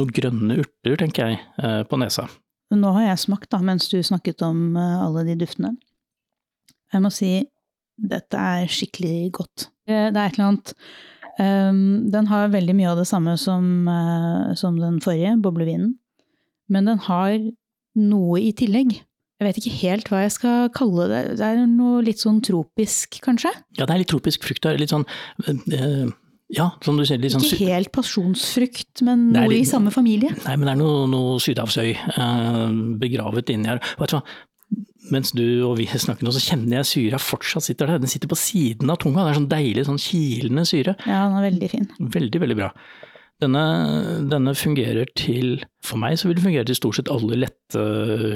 noen 0.00 0.16
grønne 0.16 0.60
urter, 0.60 0.96
tenker 1.00 1.30
jeg, 1.32 1.44
eh, 1.60 1.82
på 1.88 2.00
nesa. 2.00 2.28
Nå 2.70 2.92
har 2.94 3.08
jeg 3.08 3.24
smakt, 3.24 3.48
da, 3.50 3.58
mens 3.64 3.88
du 3.90 3.98
snakket 4.04 4.44
om 4.46 4.76
eh, 4.78 4.98
alle 5.02 5.24
de 5.26 5.40
duftene. 5.40 5.78
Jeg 6.90 7.04
må 7.04 7.10
si 7.14 7.32
dette 8.00 8.40
er 8.40 8.70
skikkelig 8.70 9.30
godt. 9.36 9.68
Det 9.88 9.96
er 9.96 10.20
et 10.22 10.38
eller 10.38 10.46
annet 10.46 10.72
um, 11.40 11.80
Den 12.12 12.30
har 12.30 12.52
veldig 12.52 12.76
mye 12.78 12.92
av 12.92 13.00
det 13.00 13.08
samme 13.10 13.36
som, 13.40 13.66
uh, 13.90 14.52
som 14.58 14.78
den 14.80 15.00
forrige, 15.04 15.36
boblevinen. 15.42 15.94
Men 16.70 16.86
den 16.86 17.02
har 17.08 17.36
noe 17.98 18.40
i 18.40 18.52
tillegg. 18.56 18.94
Jeg 19.40 19.48
vet 19.48 19.58
ikke 19.58 19.76
helt 19.80 20.10
hva 20.12 20.22
jeg 20.22 20.32
skal 20.36 20.72
kalle 20.76 21.08
det. 21.10 21.20
Det 21.40 21.46
er 21.46 21.62
noe 21.66 22.02
litt 22.04 22.20
sånn 22.22 22.42
tropisk, 22.44 23.20
kanskje? 23.24 23.52
Ja, 23.78 23.86
det 23.86 23.94
er 23.94 24.02
litt 24.02 24.12
tropisk 24.12 24.44
frukt 24.46 24.66
der. 24.66 24.78
Litt 24.80 24.92
sånn 24.94 25.06
uh, 25.48 26.10
Ja, 26.50 26.72
som 26.84 26.98
du 26.98 27.06
sier, 27.08 27.22
sånn 27.32 27.46
Ikke 27.46 27.70
helt 27.70 27.92
pasjonsfrukt, 27.94 29.02
men 29.06 29.30
noe 29.34 29.48
litt, 29.50 29.64
i 29.64 29.70
samme 29.70 29.92
familie. 29.94 30.32
Nei, 30.44 30.54
men 30.56 30.68
det 30.68 30.76
er 30.76 30.80
noe, 30.80 31.04
noe 31.10 31.36
sydhavsøy 31.42 31.90
eh, 31.94 32.64
begravet 33.00 33.52
inni 33.54 33.70
her. 33.70 33.82
Vet 34.00 34.12
du 34.12 34.16
hva? 34.18 34.24
Mens 35.10 35.32
du 35.34 35.44
og 35.66 35.76
vi 35.80 35.86
snakker 35.90 36.26
nå, 36.26 36.32
så 36.34 36.42
kjenner 36.44 36.80
jeg 36.80 36.90
syra 36.90 37.20
fortsatt 37.22 37.66
sitter 37.66 37.90
der. 37.90 38.02
Den 38.02 38.10
sitter 38.12 38.30
på 38.30 38.38
siden 38.38 38.92
av 38.92 39.00
tunga. 39.02 39.24
Det 39.24 39.32
er 39.32 39.38
sånn 39.40 39.50
deilig, 39.50 39.86
sånn 39.88 40.02
kilende 40.02 40.66
syre. 40.68 40.96
Ja, 41.02 41.24
den 41.26 41.38
er 41.40 41.46
veldig 41.48 41.70
fin. 41.72 41.88
Veldig, 42.18 42.42
veldig 42.44 42.58
bra. 42.58 42.68
Denne, 43.40 43.62
denne 44.28 44.52
fungerer 44.58 45.08
til 45.16 45.62
For 45.84 45.96
meg 46.00 46.18
så 46.20 46.28
vil 46.28 46.36
det 46.36 46.44
fungere 46.44 46.66
til 46.68 46.76
stort 46.76 46.98
sett 46.98 47.10
alle 47.12 47.38
lette 47.40 47.84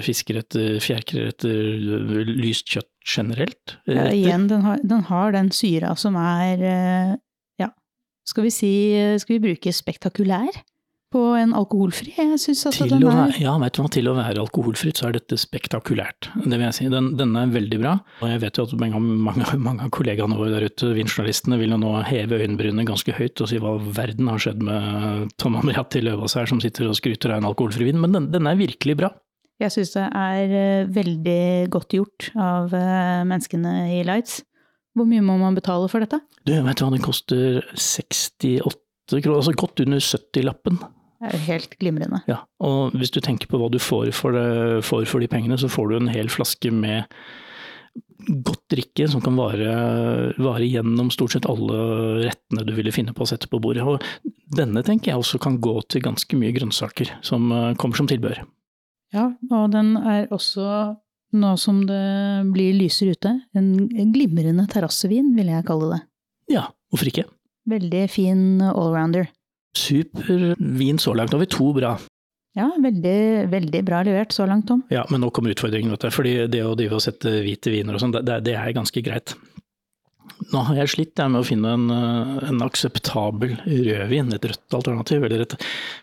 fiskeretter, 0.05 0.79
fjærkreretter, 0.81 2.25
lyst 2.31 2.73
kjøtt 2.73 2.89
generelt. 3.05 3.77
Ja, 3.85 4.09
igjen, 4.09 4.49
den 4.49 4.65
har, 4.65 4.81
den 4.81 5.05
har 5.11 5.35
den 5.37 5.53
syra 5.53 5.93
som 6.01 6.17
er 6.17 6.65
eh, 6.65 7.13
Ja, 7.61 7.69
skal 8.25 8.49
vi 8.49 8.55
si 8.55 8.73
Skal 9.21 9.37
vi 9.37 9.43
bruke 9.51 9.75
spektakulær 9.77 10.65
på 11.15 11.23
en 11.39 11.55
alkoholfri? 11.57 12.13
Jeg 12.19 12.41
synes 12.43 12.65
at 12.69 12.77
Til 12.77 12.91
den 12.91 13.05
er 13.07 13.15
være, 13.21 13.39
ja, 13.45 13.55
vet 13.63 13.77
du 13.77 13.81
hva, 13.83 13.91
til 13.95 14.11
å 14.11 14.15
være 14.19 14.43
alkoholfritt, 14.43 15.01
så 15.01 15.09
er 15.09 15.17
dette 15.17 15.39
spektakulært. 15.39 16.31
Det 16.35 16.53
vil 16.53 16.67
jeg 16.67 16.77
si. 16.79 16.89
Den, 16.93 17.13
denne 17.21 17.45
er 17.47 17.55
veldig 17.55 17.81
bra. 17.83 17.95
Og 18.21 18.33
jeg 18.33 18.43
vet 18.43 18.59
jo 18.59 18.67
at 18.67 18.75
mange, 18.83 19.01
mange, 19.01 19.59
mange 19.63 19.87
av 19.87 19.93
kollegaene 19.95 20.39
våre 20.39 20.53
der 20.57 20.67
ute, 20.69 20.91
vinjournalistene, 20.97 21.59
vil 21.61 21.77
jo 21.77 21.81
nå 21.81 21.93
heve 22.09 22.41
øyenbrynene 22.43 22.87
ganske 22.89 23.15
høyt 23.15 23.45
og 23.45 23.51
si 23.51 23.61
hva 23.63 23.77
verden 23.79 24.31
har 24.33 24.43
skjedd 24.43 24.65
med 24.67 25.35
Tom 25.41 25.59
Amriati 25.61 26.03
Løvaas 26.03 26.37
her, 26.39 26.51
som 26.51 26.63
sitter 26.63 26.91
og 26.91 26.99
skryter 26.99 27.35
av 27.35 27.43
en 27.43 27.51
alkoholfri 27.53 27.89
vin. 27.89 28.01
Men 28.03 28.17
den, 28.17 28.33
den 28.35 28.51
er 28.51 28.59
virkelig 28.59 28.99
bra. 29.05 29.15
Jeg 29.63 29.71
syns 29.71 29.95
det 29.95 30.09
er 30.19 30.57
eh, 30.59 30.89
veldig 30.91 31.71
godt 31.73 31.95
gjort 31.95 32.33
av 32.35 32.75
eh, 32.75 33.23
menneskene 33.29 33.75
i 33.95 34.03
Lights. 34.07 34.41
Hvor 34.95 35.07
mye 35.11 35.23
må 35.27 35.37
man 35.39 35.57
betale 35.57 35.87
for 35.91 36.03
dette? 36.03 36.21
Du, 36.47 36.53
vet 36.53 36.79
du 36.79 36.85
hva, 36.85 36.91
den 36.95 37.03
koster 37.03 37.63
68 37.73 38.75
kroner, 39.23 39.39
altså 39.39 39.55
godt 39.59 39.83
under 39.85 40.03
70-lappen. 40.03 40.79
Er 41.25 41.35
jo 41.35 41.43
helt 41.47 41.79
glimrende. 41.81 42.21
Ja, 42.31 42.43
og 42.65 42.95
hvis 42.99 43.13
du 43.15 43.21
tenker 43.25 43.49
på 43.51 43.61
hva 43.61 43.71
du 43.73 43.81
får 43.83 44.13
for, 44.17 44.37
det, 44.37 44.85
får 44.85 45.09
for 45.11 45.25
de 45.25 45.31
pengene, 45.31 45.59
så 45.61 45.71
får 45.73 45.91
du 45.91 45.97
en 45.99 46.13
hel 46.13 46.31
flaske 46.33 46.73
med 46.75 47.09
godt 48.25 48.63
drikke 48.73 49.07
som 49.11 49.23
kan 49.25 49.37
vare, 49.37 49.75
vare 50.41 50.67
gjennom 50.67 51.11
stort 51.13 51.35
sett 51.35 51.49
alle 51.51 51.79
rettene 52.25 52.65
du 52.67 52.73
ville 52.77 52.93
finne 52.95 53.15
på 53.15 53.25
å 53.25 53.29
sette 53.29 53.51
på 53.51 53.61
bordet. 53.63 53.85
Og 53.85 54.03
denne 54.57 54.83
tenker 54.87 55.13
jeg 55.13 55.21
også 55.21 55.41
kan 55.43 55.59
gå 55.63 55.77
til 55.93 56.05
ganske 56.05 56.39
mye 56.41 56.55
grønnsaker 56.57 57.17
som 57.27 57.51
eh, 57.53 57.73
kommer 57.81 58.01
som 58.01 58.09
tilbør. 58.11 58.43
Ja, 59.15 59.29
og 59.53 59.71
den 59.75 59.95
er 60.01 60.27
også, 60.35 60.97
nå 61.39 61.55
som 61.61 61.85
det 61.87 62.03
blir 62.55 62.75
lysere 62.79 63.15
ute, 63.15 63.37
en, 63.55 63.71
en 63.93 64.13
glimrende 64.15 64.67
terrassevin, 64.71 65.35
vil 65.37 65.53
jeg 65.53 65.67
kalle 65.69 65.93
det. 65.95 66.03
Ja, 66.57 66.69
hvorfor 66.91 67.11
ikke? 67.11 67.29
Veldig 67.71 68.05
fin 68.13 68.45
allrounder. 68.65 69.31
Super 69.75 70.55
vin 70.59 71.01
så 71.03 71.15
langt. 71.15 71.33
Nå 71.33 71.39
har 71.41 71.47
vi 71.47 71.55
to 71.55 71.71
bra. 71.77 71.97
Ja, 72.55 72.69
veldig, 72.79 73.51
veldig 73.51 73.81
bra 73.83 74.05
levert 74.07 74.33
så 74.33 74.47
langt, 74.47 74.69
Tom. 74.69 74.85
Ja, 74.95 75.03
men 75.11 75.25
nå 75.25 75.33
kommer 75.35 75.51
utfordringen, 75.51 75.91
vet 75.91 76.07
du. 76.07 76.15
Fordi 76.15 76.35
det 76.51 76.63
å 76.63 76.77
drive 76.79 77.01
og 77.01 77.03
sette 77.03 77.41
hvite 77.43 77.73
viner 77.75 77.97
og 77.97 78.05
sånn, 78.05 78.15
det, 78.15 78.39
det 78.47 78.55
er 78.55 78.77
ganske 78.77 79.03
greit. 79.03 79.35
Nå 80.53 80.63
har 80.69 80.79
jeg 80.79 80.93
slitt 80.93 81.19
jeg, 81.21 81.31
med 81.33 81.43
å 81.43 81.47
finne 81.47 81.73
en, 81.77 81.89
eh, 81.91 82.47
en 82.51 82.63
akseptabel 82.65 83.57
rødvin, 83.67 84.31
et 84.35 84.47
rødt 84.51 84.77
alternativ. 84.79 85.27
Eller 85.27 85.45
et, 85.45 85.57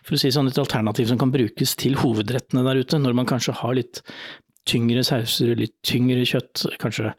for 0.04 0.18
å 0.18 0.20
si 0.20 0.32
sånn, 0.34 0.50
et 0.50 0.60
alternativ 0.60 1.08
som 1.08 1.20
kan 1.20 1.32
brukes 1.32 1.72
til 1.80 1.96
hovedrettene 2.02 2.64
der 2.68 2.82
ute, 2.84 3.00
når 3.00 3.16
man 3.16 3.28
kanskje 3.28 3.56
har 3.62 3.76
litt 3.78 4.02
tyngre 4.68 5.02
sauser, 5.06 5.56
litt 5.58 5.74
tyngre 5.86 6.22
kjøtt, 6.28 6.66
kanskje 6.82 7.14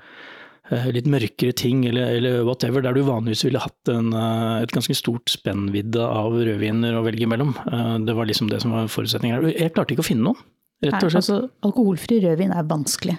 litt 0.71 1.05
mørkere 1.11 1.53
ting, 1.53 1.83
eller, 1.85 2.15
eller 2.17 2.43
whatever, 2.47 2.81
der 2.81 2.93
du 2.95 3.01
vanligvis 3.03 3.43
ville 3.43 3.59
hatt 3.59 3.89
en, 3.91 4.13
eh, 4.13 4.61
et 4.63 4.71
ganske 4.71 4.95
stort 4.95 5.25
spennvidde 5.29 5.99
av 5.99 6.31
rødviner 6.39 6.95
å 6.95 7.03
velge 7.03 7.27
mellom. 7.27 7.51
Eh, 7.67 7.97
Det 8.05 8.15
var 8.15 8.25
liksom 8.25 8.49
det 8.49 8.61
som 8.61 8.71
var 8.71 8.87
forutsetningen 8.87 9.41
her. 9.41 9.51
Jeg 9.51 9.73
klarte 9.73 9.91
ikke 9.95 10.05
å 10.05 10.07
finne 10.07 10.23
noen, 10.23 10.39
rett 10.83 10.93
og 10.95 11.01
Nei, 11.03 11.09
slett. 11.11 11.21
altså, 11.21 11.49
alkoholfri 11.63 12.21
rødvin 12.23 12.55
er 12.55 12.63
vanskelig. 12.63 13.17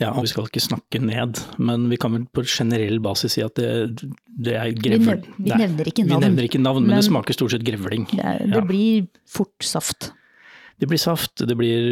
Ja, 0.00 0.10
og 0.10 0.22
vi 0.24 0.30
skal 0.32 0.48
ikke 0.48 0.62
snakke 0.62 0.98
ned, 1.00 1.38
men 1.62 1.88
vi 1.88 1.96
kan 1.96 2.10
vel 2.12 2.24
på 2.34 2.42
generell 2.42 2.98
basis 2.98 3.32
si 3.36 3.42
at 3.42 3.54
det, 3.54 4.00
det 4.26 4.54
er 4.58 4.72
Vi, 4.72 4.80
grevling. 4.88 5.22
vi 5.38 5.50
nevner 5.54 5.86
ikke 5.86 6.02
navn. 6.06 6.20
Vi 6.20 6.26
nevner 6.26 6.48
ikke 6.48 6.60
navn, 6.62 6.80
men, 6.82 6.88
men- 6.90 6.98
det 6.98 7.06
smaker 7.06 7.32
stort 7.36 7.52
sett 7.54 7.62
grevling. 7.62 8.06
Det, 8.10 8.18
er, 8.24 8.38
det 8.42 8.54
Ja. 8.58 8.60
blir 8.66 9.06
fort 9.26 9.54
saft. 9.62 10.10
Det 10.80 10.88
blir 10.90 10.98
saft, 10.98 11.44
det 11.46 11.54
blir 11.58 11.84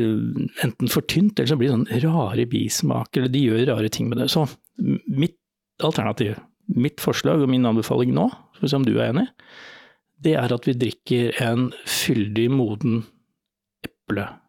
enten 0.65 0.91
for 0.91 1.07
tynt, 1.07 1.39
eller 1.39 1.53
så 1.53 1.59
blir 1.59 1.71
det 1.71 1.77
sånn 1.77 2.15
rare 2.17 2.47
bismak, 2.51 3.15
eller 3.17 3.31
de 3.31 3.45
gjør 3.45 3.67
rare 3.71 3.91
ting 3.93 4.09
med 4.11 4.19
det. 4.19 4.31
Så 4.33 4.47
mitt 5.07 5.39
alternativ, 5.83 6.35
mitt 6.67 7.03
forslag 7.03 7.45
og 7.45 7.51
min 7.53 7.67
anbefaling 7.69 8.15
nå, 8.17 8.27
for 8.57 8.67
å 8.67 8.73
se 8.73 8.81
om 8.81 8.87
du 8.87 8.97
er 8.97 9.12
enig, 9.12 9.29
det 10.23 10.35
er 10.39 10.55
at 10.55 10.67
vi 10.69 10.77
drikker 10.79 11.39
en 11.43 11.71
fyldig, 11.89 12.49
moden 12.55 13.03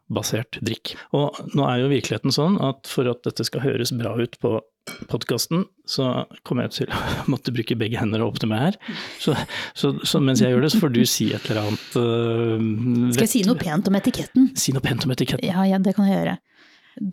eplebasert 0.03 0.59
drikk. 0.61 0.95
Og 1.13 1.33
nå 1.55 1.65
er 1.67 1.81
jo 1.81 1.91
virkeligheten 1.91 2.33
sånn 2.33 2.59
at 2.61 2.87
for 2.87 3.07
at 3.09 3.23
dette 3.25 3.43
skal 3.47 3.63
høres 3.63 3.93
bra 3.95 4.15
ut 4.19 4.37
på 4.39 4.59
podkasten, 5.07 5.63
så 5.87 6.25
kommer 6.43 6.67
jeg 6.67 6.73
til 6.75 6.91
å 6.91 6.99
måtte 7.31 7.53
bruke 7.55 7.77
begge 7.79 7.99
hender 7.99 8.21
og 8.21 8.35
åpne 8.35 8.49
meg 8.51 8.63
her. 8.65 8.79
Så, 9.19 9.35
så, 9.73 9.93
så 10.03 10.19
mens 10.19 10.41
jeg 10.43 10.51
gjør 10.51 10.65
det, 10.65 10.73
så 10.73 10.81
får 10.83 10.93
du 10.93 11.03
si 11.07 11.31
et 11.33 11.45
eller 11.49 11.63
annet 11.63 11.95
uh, 11.95 13.13
Skal 13.15 13.25
jeg 13.25 13.33
si 13.37 13.45
noe 13.47 13.59
pent 13.59 13.87
om 13.87 13.99
etiketten? 13.99 14.51
Si 14.59 14.75
noe 14.75 14.83
pent 14.83 15.07
om 15.07 15.15
etiketten. 15.15 15.47
Ja, 15.47 15.63
ja, 15.69 15.79
det 15.79 15.95
kan 15.95 16.09
jeg 16.09 16.19
gjøre. 16.19 16.37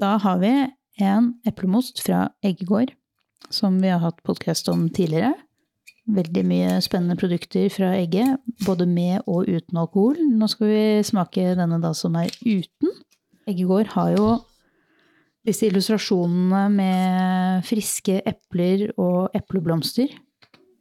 Da 0.03 0.17
har 0.21 0.43
vi 0.43 0.55
en 1.01 1.35
eplemost 1.49 2.03
fra 2.05 2.27
Eggegård, 2.45 2.93
som 3.55 3.79
vi 3.81 3.93
har 3.93 4.03
hatt 4.03 4.19
podkast 4.27 4.69
om 4.69 4.89
tidligere. 4.93 5.33
Veldig 6.11 6.43
mye 6.47 6.77
spennende 6.83 7.17
produkter 7.21 7.69
fra 7.73 7.93
egget, 7.99 8.41
både 8.67 8.87
med 8.89 9.21
og 9.31 9.49
uten 9.49 9.79
alkohol. 9.79 10.19
Nå 10.19 10.49
skal 10.51 10.71
vi 10.71 10.85
smake 11.07 11.53
denne 11.59 11.79
da 11.83 11.93
som 11.97 12.17
er 12.19 12.33
uten. 12.43 12.95
Eggegård 13.51 13.93
har 13.97 14.15
jo 14.17 14.31
Disse 15.49 15.71
illustrasjonene 15.71 16.67
med 16.75 17.63
friske 17.65 18.19
epler 18.29 18.91
og 19.01 19.33
epleblomster 19.33 20.11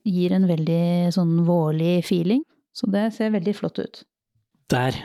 gir 0.03 0.36
en 0.36 0.50
veldig 0.50 1.13
sånn 1.15 1.38
vårlig 1.48 2.01
feeling. 2.03 2.43
Så 2.75 2.89
det 2.91 3.05
ser 3.15 3.31
veldig 3.31 3.53
flott 3.55 3.79
ut. 3.79 4.01
Der 4.69 4.98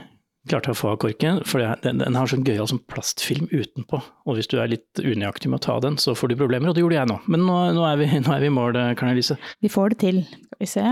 klarte 0.50 0.74
å 0.74 0.76
få 0.76 0.90
av 0.92 0.98
korken, 1.04 1.40
for 1.48 1.62
den, 1.84 2.02
den 2.02 2.18
har 2.18 2.28
sånn 2.28 2.44
gøyal 2.44 2.68
sånn 2.68 2.82
plastfilm 2.90 3.48
utenpå. 3.52 4.00
Og 4.28 4.38
hvis 4.38 4.50
du 4.52 4.58
er 4.60 4.70
litt 4.72 5.00
unøyaktig 5.00 5.50
med 5.50 5.62
å 5.62 5.64
ta 5.66 5.78
den, 5.84 5.96
så 6.00 6.16
får 6.18 6.32
du 6.32 6.38
problemer, 6.40 6.70
og 6.70 6.76
det 6.76 6.84
gjorde 6.84 6.98
jeg 6.98 7.10
nå. 7.10 7.18
Men 7.32 7.46
nå, 7.48 7.58
nå 7.76 7.86
er, 7.88 8.00
vi, 8.00 8.08
nå 8.20 8.34
er 8.34 8.44
vi 8.44 8.50
i 8.50 8.54
mål, 8.54 8.78
Karen 8.98 9.14
Elise. 9.14 9.38
Vi 9.64 9.72
får 9.72 9.94
det 9.94 10.00
til. 10.04 10.20
Skal 10.28 10.64
vi 10.64 10.70
se. 10.74 10.86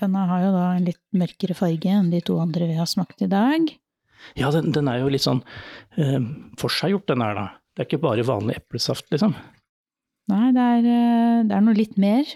Denne 0.00 0.24
har 0.28 0.44
jo 0.44 0.54
da 0.54 0.64
en 0.76 0.88
litt 0.88 1.02
mørkere 1.16 1.56
farge 1.56 1.92
enn 1.98 2.10
de 2.12 2.20
to 2.24 2.36
andre 2.42 2.68
vi 2.68 2.78
har 2.78 2.88
smakt 2.88 3.22
i 3.24 3.30
dag. 3.32 3.68
Ja, 4.36 4.50
den, 4.52 4.72
den 4.74 4.88
er 4.90 5.00
jo 5.00 5.12
litt 5.12 5.24
sånn 5.24 5.42
eh, 6.00 6.18
forseggjort, 6.60 7.06
den 7.12 7.24
her 7.24 7.36
da. 7.38 7.46
Det 7.76 7.84
er 7.84 7.88
ikke 7.90 8.04
bare 8.04 8.24
vanlig 8.26 8.56
eplesaft, 8.58 9.08
liksom. 9.12 9.36
Nei, 10.32 10.48
det 10.56 10.64
er, 10.64 10.90
eh, 10.90 11.40
det 11.48 11.56
er 11.56 11.64
noe 11.64 11.76
litt 11.76 11.96
mer. 12.00 12.28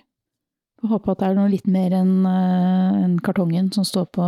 Får 0.80 0.94
håpe 0.94 1.12
at 1.12 1.20
det 1.20 1.26
er 1.28 1.36
noe 1.36 1.50
litt 1.52 1.66
mer 1.68 1.92
enn 1.92 2.24
uh, 2.24 3.02
en 3.02 3.18
kartongen 3.20 3.68
som 3.74 3.84
står 3.84 4.06
på 4.16 4.26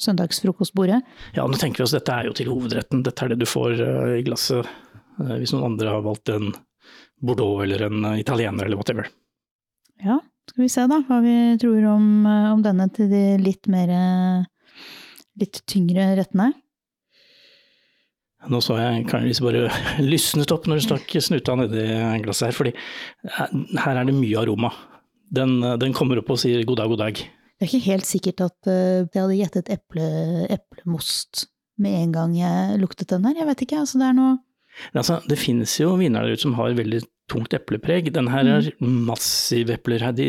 søndagsfrokostbordet. 0.00 1.02
Ja, 1.36 1.44
nå 1.44 1.58
tenker 1.60 1.82
vi 1.82 1.84
oss 1.84 1.92
dette 1.92 2.14
er 2.14 2.30
jo 2.30 2.36
til 2.36 2.48
hovedretten. 2.48 3.02
Dette 3.04 3.26
er 3.26 3.34
det 3.34 3.42
du 3.42 3.48
får 3.48 3.82
uh, 3.84 4.14
i 4.16 4.24
glasset 4.24 4.64
uh, 4.64 5.34
hvis 5.36 5.52
noen 5.52 5.74
andre 5.74 5.92
har 5.92 6.06
valgt 6.06 6.32
en 6.32 6.54
Bordeaux 7.20 7.60
eller 7.66 7.84
en 7.84 8.06
italiener 8.16 8.64
eller 8.64 8.80
whatever. 8.80 9.10
Ja, 10.00 10.16
skal 10.48 10.64
vi 10.64 10.70
se 10.72 10.86
da 10.88 11.02
hva 11.04 11.18
vi 11.20 11.36
tror 11.60 11.84
om, 11.90 12.24
om 12.24 12.62
denne 12.64 12.86
til 12.96 13.10
de 13.12 13.24
litt 13.42 13.68
mer 13.68 13.92
litt 15.36 15.60
tyngre 15.68 16.14
rettene. 16.16 16.48
Nå 18.48 18.62
så 18.64 18.78
jeg 18.80 19.04
Karen 19.10 19.28
Lise 19.28 19.44
bare 19.44 19.68
lysnet 20.00 20.52
opp 20.56 20.64
når 20.64 20.80
du 20.80 20.86
stakk 20.86 21.12
snuta 21.20 21.58
nedi 21.60 21.84
glasset 22.24 22.48
her, 22.48 22.56
fordi 22.56 22.72
her 23.84 24.00
er 24.00 24.08
det 24.08 24.16
mye 24.16 24.40
aroma 24.40 24.72
den, 25.30 25.60
den, 25.82 25.94
kommer 25.96 26.20
opp 26.20 26.32
og 26.34 26.40
sier 26.42 26.62
god 26.66 26.82
dag, 26.82 26.92
god 26.92 27.02
dag. 27.04 27.22
Det 27.60 27.66
er 27.66 27.70
ikke 27.70 27.86
helt 27.90 28.08
sikkert 28.08 28.44
at 28.46 28.70
uh, 28.70 29.06
jeg 29.06 29.20
hadde 29.20 29.38
gjettet 29.38 29.72
eple, 29.72 30.10
eplemost 30.50 31.46
med 31.80 31.96
en 32.02 32.14
gang 32.14 32.36
jeg 32.36 32.78
luktet 32.80 33.10
den 33.12 33.26
her. 33.28 33.38
Jeg 33.40 33.48
vet 33.50 33.64
ikke, 33.66 33.82
altså 33.84 34.00
det 34.00 34.10
er 34.10 34.16
noe 34.16 34.38
altså, 34.96 35.20
Det 35.28 35.38
finnes 35.40 35.72
jo 35.80 35.94
viner 36.00 36.24
der 36.24 36.36
ute 36.36 36.46
som 36.46 36.56
har 36.58 36.76
veldig 36.76 37.02
tungt 37.30 37.54
eplepreg. 37.54 38.10
Den 38.14 38.30
her 38.32 38.48
er 38.56 38.68
mm. 38.80 38.94
massive 39.06 39.76
epler. 39.76 40.02
Her. 40.02 40.14
De, 40.16 40.28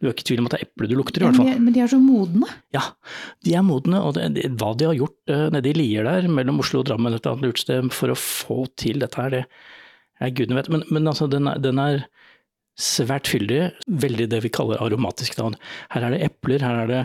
du 0.00 0.08
er 0.08 0.14
ikke 0.14 0.24
i 0.26 0.30
tvil 0.32 0.42
om 0.42 0.48
at 0.48 0.56
det 0.56 0.60
er 0.60 0.66
eple 0.66 0.88
du 0.90 0.96
lukter, 0.98 1.22
i 1.22 1.28
hvert 1.28 1.38
fall. 1.38 1.46
Men 1.48 1.60
de, 1.60 1.66
men 1.66 1.76
de 1.76 1.84
er 1.84 1.92
så 1.92 2.00
modne? 2.02 2.48
Ja, 2.74 2.82
de 3.46 3.54
er 3.58 3.66
modne. 3.66 4.00
Og 4.02 4.16
det, 4.18 4.26
det, 4.38 4.48
hva 4.58 4.72
de 4.78 4.88
har 4.90 4.98
gjort 4.98 5.16
uh, 5.30 5.46
nede 5.54 5.70
i 5.70 5.76
Lier 5.76 6.08
der, 6.08 6.26
mellom 6.40 6.58
Oslo 6.64 6.82
og 6.82 6.88
Drammen 6.90 7.14
et 7.14 7.28
annet 7.30 7.46
lurt 7.46 7.62
sted, 7.62 7.92
for 7.94 8.12
å 8.12 8.18
få 8.18 8.64
til 8.80 9.02
dette 9.04 9.22
her, 9.22 9.36
det 9.38 9.44
er 10.22 10.34
gudene 10.34 10.58
vet. 10.58 10.72
Men, 10.72 10.86
men 10.90 11.12
altså, 11.12 11.30
den 11.30 11.50
er, 11.50 11.62
den 11.62 11.78
er 11.82 12.06
svært 12.82 13.30
fyldig, 13.30 13.60
veldig 14.02 14.28
det 14.32 14.42
vi 14.44 14.52
kaller 14.52 14.82
aromatisk. 14.82 15.38
Da. 15.38 15.48
Her 15.94 16.08
er 16.08 16.16
det 16.16 16.20
epler, 16.26 16.64
her 16.66 16.82
er 16.82 16.90
det 16.90 17.02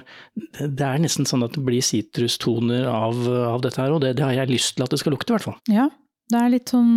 Det 0.58 0.86
er 0.88 1.02
nesten 1.04 1.30
sånn 1.30 1.46
at 1.46 1.56
det 1.56 1.64
blir 1.66 1.86
sitrustoner 1.86 2.90
av, 2.90 3.22
av, 3.54 3.62
dette 3.66 3.82
her, 3.82 3.94
og 3.94 4.04
det, 4.04 4.16
det, 4.18 4.26
har 4.26 4.36
jeg 4.42 4.56
lyst 4.56 4.78
til 4.78 4.88
at 4.88 4.94
det 4.94 5.02
skal 5.02 5.16
lukte, 5.16 5.32
i 5.32 5.38
hvert 5.38 5.48
fall. 5.48 5.58
Ja, 5.72 5.90
det 6.34 6.42
er 6.42 6.54
litt 6.54 6.74
sånn 6.74 6.94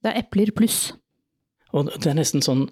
Det 0.00 0.10
er 0.10 0.20
epler 0.24 0.52
pluss. 0.56 0.90
Og 1.76 1.92
det 1.92 2.10
er 2.10 2.18
nesten 2.18 2.42
sånn 2.42 2.68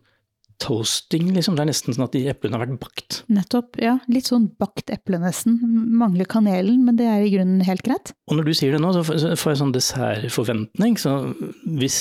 toasting, 0.63 1.31
liksom. 1.35 1.57
Det 1.57 1.63
er 1.63 1.71
nesten 1.71 1.95
sånn 1.95 2.07
at 2.09 2.15
de 2.17 2.25
eplene 2.31 2.59
har 2.59 2.65
vært 2.65 2.81
bakt. 2.83 3.21
Nettopp, 3.31 3.79
ja. 3.83 3.97
Litt 4.11 4.31
sånn 4.31 4.49
bakt 4.59 4.91
eple, 4.95 5.21
nesten. 5.23 5.59
Mangler 6.01 6.29
kanelen, 6.31 6.83
men 6.87 6.99
det 6.99 7.07
er 7.07 7.23
i 7.25 7.31
grunnen 7.35 7.63
helt 7.67 7.85
greit. 7.87 8.13
Og 8.31 8.39
når 8.39 8.49
du 8.49 8.57
sier 8.59 8.75
det 8.75 8.83
nå, 8.83 8.91
så 8.97 9.05
får 9.07 9.53
jeg 9.53 9.61
sånn 9.63 9.77
dessertforventning. 9.77 10.99
Så 11.01 11.15
hvis 11.79 12.01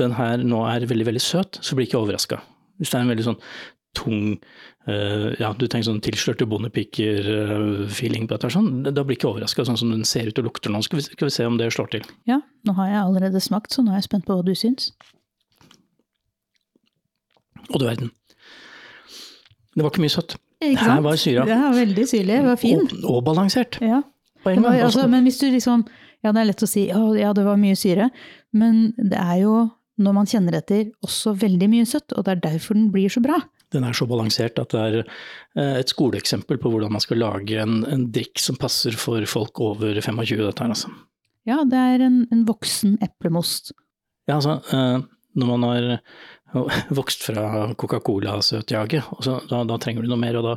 den 0.00 0.14
her 0.18 0.44
nå 0.44 0.62
er 0.70 0.86
veldig, 0.88 1.08
veldig 1.10 1.24
søt, 1.24 1.60
så 1.62 1.76
blir 1.76 1.86
jeg 1.86 1.92
ikke 1.92 2.04
overraska. 2.04 2.40
Hvis 2.78 2.92
det 2.92 2.98
er 2.98 3.04
en 3.06 3.12
veldig 3.12 3.26
sånn 3.26 3.42
tung 3.96 4.24
uh, 4.86 5.28
ja, 5.40 5.50
du 5.56 5.64
tenker 5.66 5.86
sånn 5.88 6.02
tilslørte 6.04 6.46
bondepiker-feeling 6.48 8.26
uh, 8.26 8.28
på 8.28 8.36
dette, 8.36 8.50
sånn, 8.54 8.70
da 8.86 9.02
blir 9.02 9.16
jeg 9.16 9.22
ikke 9.22 9.30
overraska, 9.32 9.66
sånn 9.66 9.80
som 9.80 9.92
den 9.94 10.06
ser 10.08 10.30
ut 10.30 10.40
og 10.42 10.50
lukter 10.50 10.72
nå. 10.72 10.82
Skal 10.86 11.00
vi, 11.00 11.06
skal 11.08 11.30
vi 11.30 11.34
se 11.34 11.46
om 11.48 11.56
det 11.60 11.70
slår 11.74 11.92
til. 11.96 12.10
Ja, 12.30 12.40
nå 12.68 12.76
har 12.78 12.92
jeg 12.92 13.00
allerede 13.02 13.42
smakt, 13.42 13.74
så 13.74 13.84
nå 13.84 13.94
er 13.94 14.02
jeg 14.02 14.10
spent 14.10 14.28
på 14.28 14.38
hva 14.38 14.46
du 14.46 14.54
syns. 14.58 14.92
Å 17.68 17.80
du 17.80 17.88
verden. 17.88 18.12
Det 19.74 19.84
var 19.84 19.92
ikke 19.92 20.04
mye 20.04 20.14
søtt. 20.14 20.36
Ikke 20.58 20.82
sant? 20.82 20.90
Her 20.90 21.02
var 21.04 21.18
syra. 21.20 21.46
Det 21.46 21.56
var 21.62 21.74
veldig 21.76 22.04
syrlig. 22.10 22.34
Det 22.34 22.46
var 22.48 22.60
fin. 22.60 22.80
Og, 22.82 23.10
og 23.12 23.18
balansert. 23.28 23.78
Ja. 23.84 24.02
Var, 24.44 24.58
altså, 24.86 25.06
men 25.10 25.26
hvis 25.26 25.40
du 25.40 25.48
liksom 25.50 25.82
Ja, 26.22 26.32
det 26.32 26.40
er 26.40 26.48
lett 26.48 26.62
å 26.62 26.66
si 26.66 26.88
å, 26.94 27.02
ja, 27.18 27.32
det 27.34 27.44
var 27.46 27.58
mye 27.60 27.76
syre, 27.78 28.08
men 28.50 28.88
det 28.98 29.18
er 29.18 29.36
jo, 29.44 29.52
når 29.98 30.16
man 30.16 30.28
kjenner 30.30 30.58
etter, 30.58 30.88
også 31.04 31.34
veldig 31.38 31.68
mye 31.72 31.86
søtt, 31.88 32.14
og 32.14 32.26
det 32.26 32.36
er 32.36 32.44
derfor 32.46 32.78
den 32.78 32.88
blir 32.94 33.12
så 33.12 33.22
bra. 33.24 33.40
Den 33.74 33.84
er 33.84 33.96
så 33.96 34.06
balansert 34.08 34.60
at 34.62 34.72
det 34.72 34.84
er 34.84 34.98
eh, 35.02 35.74
et 35.80 35.92
skoleeksempel 35.92 36.60
på 36.62 36.72
hvordan 36.72 36.94
man 36.94 37.04
skal 37.04 37.20
lage 37.20 37.58
en, 37.60 37.82
en 37.90 38.06
drikk 38.14 38.40
som 38.40 38.56
passer 38.60 38.96
for 38.96 39.24
folk 39.28 39.60
over 39.64 40.00
25, 40.00 40.38
dette 40.40 40.64
her, 40.64 40.72
altså. 40.72 40.94
Ja, 41.48 41.62
det 41.68 41.80
er 41.80 42.04
en, 42.04 42.22
en 42.32 42.44
voksen 42.48 42.98
eplemost. 43.04 43.72
Ja, 44.28 44.38
altså, 44.38 44.58
eh, 44.72 45.04
når 45.38 45.52
man 45.54 45.66
har 45.68 45.90
vokst 46.98 47.24
fra 47.28 47.68
Coca-Cola-søtjaget. 47.78 49.12
Da, 49.50 49.62
da, 49.68 49.76
trenger 49.80 50.04
du 50.04 50.12
noe 50.12 50.20
mer, 50.20 50.38
og 50.40 50.46
da 50.46 50.56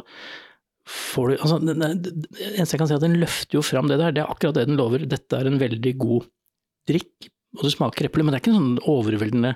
får 0.92 1.30
du 1.30 1.36
altså, 1.38 1.60
Det 1.62 1.76
eneste 2.56 2.76
jeg 2.76 2.82
kan 2.82 2.90
si, 2.90 2.96
er 2.96 3.02
at 3.02 3.06
den 3.06 3.20
løfter 3.22 3.60
jo 3.60 3.66
fram 3.66 3.92
det 3.92 4.00
der. 4.02 4.16
Det 4.16 4.24
er 4.24 4.32
akkurat 4.32 4.58
det 4.58 4.68
den 4.70 4.80
lover. 4.80 5.06
Dette 5.10 5.40
er 5.40 5.50
en 5.50 5.60
veldig 5.62 5.94
god 6.02 6.28
drikk, 6.90 7.32
og 7.58 7.68
det 7.68 7.74
smaker 7.74 8.08
eple, 8.08 8.24
men 8.24 8.34
det 8.34 8.40
er 8.40 8.44
ikke 8.46 8.54
en 8.54 8.60
sånn 8.60 8.82
overveldende 8.92 9.54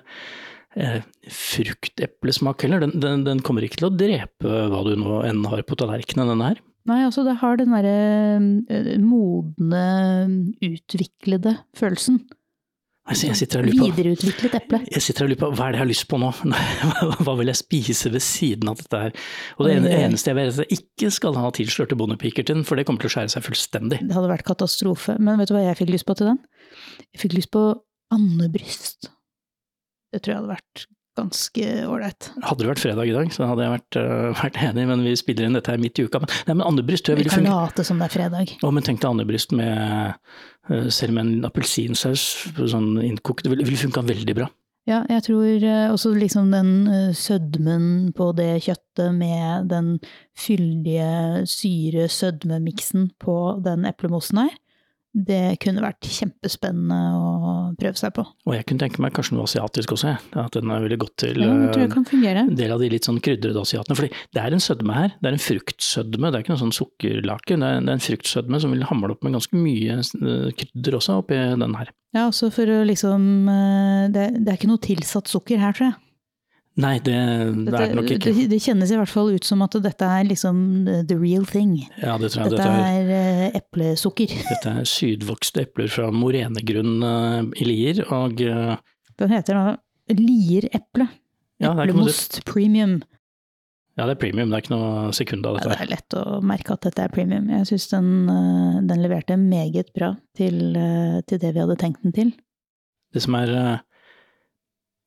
eh, 0.76 1.02
frukteplesmak 1.32 2.66
heller. 2.66 2.84
Den, 2.84 2.96
den, 3.04 3.26
den, 3.28 3.44
kommer 3.46 3.66
ikke 3.66 3.82
til 3.82 3.90
å 3.90 3.96
drepe 3.96 4.64
hva 4.72 4.82
du 4.88 4.96
nå 5.00 5.22
enn 5.28 5.46
har 5.52 5.64
på 5.68 5.78
tallerkenen, 5.80 6.34
denne 6.34 6.54
her. 6.54 6.64
Nei, 6.86 7.02
altså 7.08 7.24
det 7.26 7.40
har 7.42 7.58
den 7.58 7.74
derre 7.74 8.00
eh, 8.70 8.96
modne, 9.02 9.86
utviklede 10.66 11.58
følelsen. 11.78 12.22
Altså, 13.06 13.28
jeg 13.30 13.38
sitter 13.38 13.62
og 13.62 13.68
lurer 13.68 13.78
på, 13.78 13.88
Videreutviklet 14.00 14.56
eple. 14.58 14.80
Jeg 14.90 15.04
sitter 15.06 15.28
og 15.28 15.30
lurer 15.30 15.42
på 15.44 15.50
hva 15.54 15.68
er 15.68 15.76
det 15.76 15.78
jeg 15.78 15.84
har 15.84 15.90
lyst 15.92 16.06
på 16.10 16.18
nå? 16.18 16.30
hva 17.26 17.36
vil 17.38 17.52
jeg 17.52 17.60
spise 17.60 18.10
ved 18.10 18.24
siden 18.26 18.72
av 18.72 18.80
dette 18.80 19.02
her? 19.04 19.28
Og 19.60 19.68
det 19.70 19.76
eneste 19.94 20.32
jeg 20.32 20.38
vet 20.40 20.48
er 20.48 20.56
at 20.56 20.64
jeg 20.64 20.80
ikke 20.80 21.12
skal 21.14 21.38
ha 21.38 21.52
tilslørte 21.54 21.98
bondepiker 22.00 22.48
til 22.48 22.58
den, 22.58 22.66
for 22.66 22.82
det 22.82 22.88
kommer 22.90 23.06
til 23.06 23.12
å 23.12 23.14
skjære 23.14 23.36
seg 23.36 23.46
fullstendig. 23.46 24.02
Det 24.02 24.18
hadde 24.18 24.32
vært 24.32 24.48
katastrofe. 24.50 25.20
Men 25.22 25.38
vet 25.38 25.52
du 25.52 25.54
hva 25.54 25.62
jeg 25.68 25.78
fikk 25.84 25.94
lyst 25.94 26.10
på 26.10 26.18
til 26.18 26.32
den? 26.32 26.42
Jeg 27.14 27.22
fikk 27.28 27.38
lyst 27.38 27.54
på 27.54 27.68
andebryst. 28.14 29.10
Det 30.14 30.22
tror 30.24 30.32
jeg 30.32 30.42
hadde 30.44 30.56
vært 30.56 30.86
ganske 31.16 31.68
ålreit. 31.88 32.28
Hadde 32.44 32.64
det 32.64 32.70
vært 32.70 32.82
fredag 32.84 33.10
i 33.10 33.14
dag, 33.16 33.30
så 33.32 33.48
hadde 33.48 33.66
jeg 33.66 33.74
vært, 33.76 33.98
uh, 34.00 34.42
vært, 34.42 34.60
enig, 34.68 34.86
men 34.90 35.06
vi 35.06 35.16
spiller 35.20 35.48
inn 35.48 35.56
dette 35.58 35.72
her 35.72 35.82
midt 35.82 36.00
i 36.00 36.08
uka. 36.08 36.22
Men, 36.22 36.34
nei, 36.50 36.58
men 36.58 36.66
andebryst 36.68 37.08
tror 37.08 37.16
jeg 37.16 37.24
ville 37.24 37.34
funke. 37.34 37.46
Vi 37.46 37.52
kan 37.52 37.64
late 37.64 37.88
som 37.88 38.02
det 38.02 38.10
er 38.10 38.16
fredag. 38.18 38.52
Å, 38.60 38.74
men 38.76 38.86
tenk 38.86 39.02
deg 39.02 39.10
andebryst 39.14 39.56
med 39.56 40.12
uh, 40.12 40.90
selv 40.92 41.16
med 41.16 41.24
en 41.24 41.48
appelsinsaus 41.48 42.28
sånn 42.60 42.92
innkokt, 43.06 43.46
det 43.46 43.54
ville, 43.54 43.68
ville 43.68 43.82
funka 43.86 44.04
veldig 44.08 44.38
bra. 44.42 44.50
Ja, 44.86 45.00
jeg 45.10 45.24
tror 45.26 45.64
uh, 45.64 45.94
også 45.96 46.12
liksom 46.20 46.52
den 46.54 46.74
sødmen 47.18 47.88
på 48.18 48.30
det 48.38 48.52
kjøttet 48.68 49.16
med 49.16 49.72
den 49.72 49.96
fyldige 50.38 51.48
syre-sødmemiksen 51.50 53.10
på 53.24 53.40
den 53.66 53.88
eplemosen 53.88 54.44
her, 54.44 54.54
det 55.16 55.56
kunne 55.64 55.84
vært 55.84 56.08
kjempespennende 56.12 56.98
å 57.16 57.54
prøve 57.80 58.00
seg 58.00 58.12
på. 58.18 58.26
Og 58.46 58.56
jeg 58.58 58.66
kunne 58.68 58.84
tenke 58.84 59.04
meg 59.04 59.14
kanskje 59.16 59.38
noe 59.38 59.48
asiatisk 59.48 59.96
også, 59.96 60.16
at 60.42 60.58
den 60.58 60.74
er 60.74 60.84
veldig 60.84 61.00
godt 61.06 61.16
til 61.24 61.40
ja, 61.40 61.88
fungere. 61.96 62.44
en 62.44 62.58
del 62.60 62.74
av 62.76 62.84
de 62.84 62.90
litt 62.92 63.08
sånn 63.08 63.22
krydrede 63.24 63.64
asiatene. 63.64 63.96
Fordi 63.96 64.12
det 64.36 64.44
er 64.44 64.56
en 64.56 64.64
sødme 64.64 64.98
her, 64.98 65.16
det 65.22 65.32
er 65.32 65.38
en 65.38 65.46
fruktsødme, 65.46 66.32
det 66.32 66.40
er 66.40 66.46
ikke 66.46 66.56
noe 66.56 66.64
sånn 66.66 66.76
sukkerlake. 66.76 67.56
Det 67.56 67.72
er, 67.72 67.84
en 67.96 68.04
fruktsødme 68.04 68.60
som 68.62 68.76
vil 68.76 68.88
hamle 68.90 69.16
opp 69.16 69.24
med 69.24 69.38
ganske 69.38 69.60
mye 69.60 70.00
eh, 70.02 70.50
krydder 70.60 71.00
også 71.00 71.20
oppi 71.24 71.40
den 71.64 71.80
her. 71.80 71.94
Ja, 72.16 72.28
også 72.30 72.52
for 72.56 72.72
å 72.72 72.82
liksom 72.88 73.48
eh, 73.52 74.08
det, 74.12 74.30
det 74.42 74.52
er 74.52 74.60
ikke 74.60 74.72
noe 74.72 74.84
tilsatt 74.84 75.32
sukker 75.32 75.64
her, 75.64 75.76
tror 75.76 75.92
jeg. 75.94 76.00
Nei, 76.76 76.98
det, 77.00 77.16
det 77.16 77.72
er 77.72 77.92
det 77.94 77.96
nok 77.96 78.10
ikke. 78.12 78.32
Det, 78.36 78.46
det, 78.52 78.58
kjennes 78.60 78.90
i 78.92 78.98
hvert 79.00 79.12
fall 79.12 79.30
ut 79.32 79.46
som 79.48 79.62
at 79.64 79.78
dette 79.80 80.08
er 80.12 80.26
liksom 80.28 80.58
the 81.08 81.16
real 81.16 81.46
thing. 81.48 81.78
Ja, 82.02 82.18
det 82.20 82.34
tror 82.34 82.50
jeg. 82.50 82.52
Dette, 82.52 82.66
dette 82.66 82.90
er, 82.90 83.12
er 83.16 83.46
eh, 83.46 83.60
eplesukker. 83.62 84.34
Dette 84.52 84.74
er 84.82 84.90
sydvokste 84.92 85.64
epler 85.64 85.88
fra 85.92 86.10
morenegrunn 86.12 86.98
uh, 87.00 87.48
i 87.56 87.70
Lier, 87.70 88.04
og 88.12 88.44
uh, 88.44 88.76
Den 89.22 89.32
heter 89.32 89.56
da 89.56 89.66
Lier-eple. 90.20 91.08
Ja, 91.64 91.72
Eplemost 91.72 92.42
premium. 92.44 93.00
Ja, 93.96 94.10
det 94.10 94.18
er 94.18 94.22
premium, 94.26 94.52
det 94.52 94.58
er 94.58 94.66
ikke 94.66 94.76
noe 94.76 95.16
sekund 95.16 95.48
av 95.48 95.56
dette. 95.56 95.72
Ja, 95.72 95.80
det 95.80 95.86
er 95.88 95.94
lett 95.94 96.20
å 96.20 96.42
merke 96.44 96.76
at 96.76 96.84
dette 96.84 97.08
er 97.08 97.16
premium. 97.16 97.48
Jeg 97.56 97.70
syns 97.72 97.88
den, 97.94 98.10
den, 98.84 99.00
leverte 99.00 99.40
meget 99.40 99.96
bra 99.96 100.12
til, 100.36 100.60
til, 100.76 101.40
det 101.40 101.56
vi 101.56 101.64
hadde 101.64 101.80
tenkt 101.80 102.04
den 102.04 102.12
til. 102.18 102.36
Det 103.16 103.24
som 103.24 103.40
er 103.40 103.56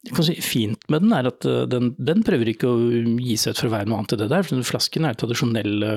si 0.07 0.35
fint 0.45 0.85
med 0.93 1.03
den 1.03 1.15
er 1.17 1.29
at 1.31 1.47
eh, 1.49 1.67
den, 1.71 1.93
den, 1.99 2.25
prøver 2.27 2.53
ikke 2.53 2.71
å 2.71 2.79
gi 3.19 3.37
seg 3.41 3.55
ut 3.55 3.63
for 3.63 3.71
å 3.71 3.75
være 3.75 3.91
noe 3.91 4.01
annet 4.01 4.15
enn 4.15 4.23
det 4.23 4.31
der. 4.33 4.47
for 4.47 4.71
Flasken 4.71 5.09
er 5.09 5.19
tradisjonelle 5.19 5.93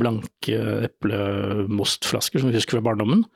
blanke 0.00 0.60
eplemostflasker 0.88 2.40
som 2.42 2.50
vi 2.50 2.56
husker 2.56 2.78
fra 2.78 2.86
barndommen. 2.90 3.26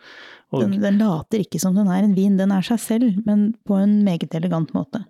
Den, 0.52 0.76
den, 0.82 0.98
later 1.00 1.40
ikke 1.40 1.60
som 1.60 1.76
den 1.76 1.88
er 1.88 2.04
en 2.04 2.16
vin, 2.16 2.36
den 2.36 2.52
er 2.52 2.64
seg 2.64 2.80
selv, 2.80 3.20
men 3.24 3.52
på 3.68 3.78
en 3.80 4.02
meget 4.04 4.34
elegant 4.36 4.74
måte. 4.76 5.00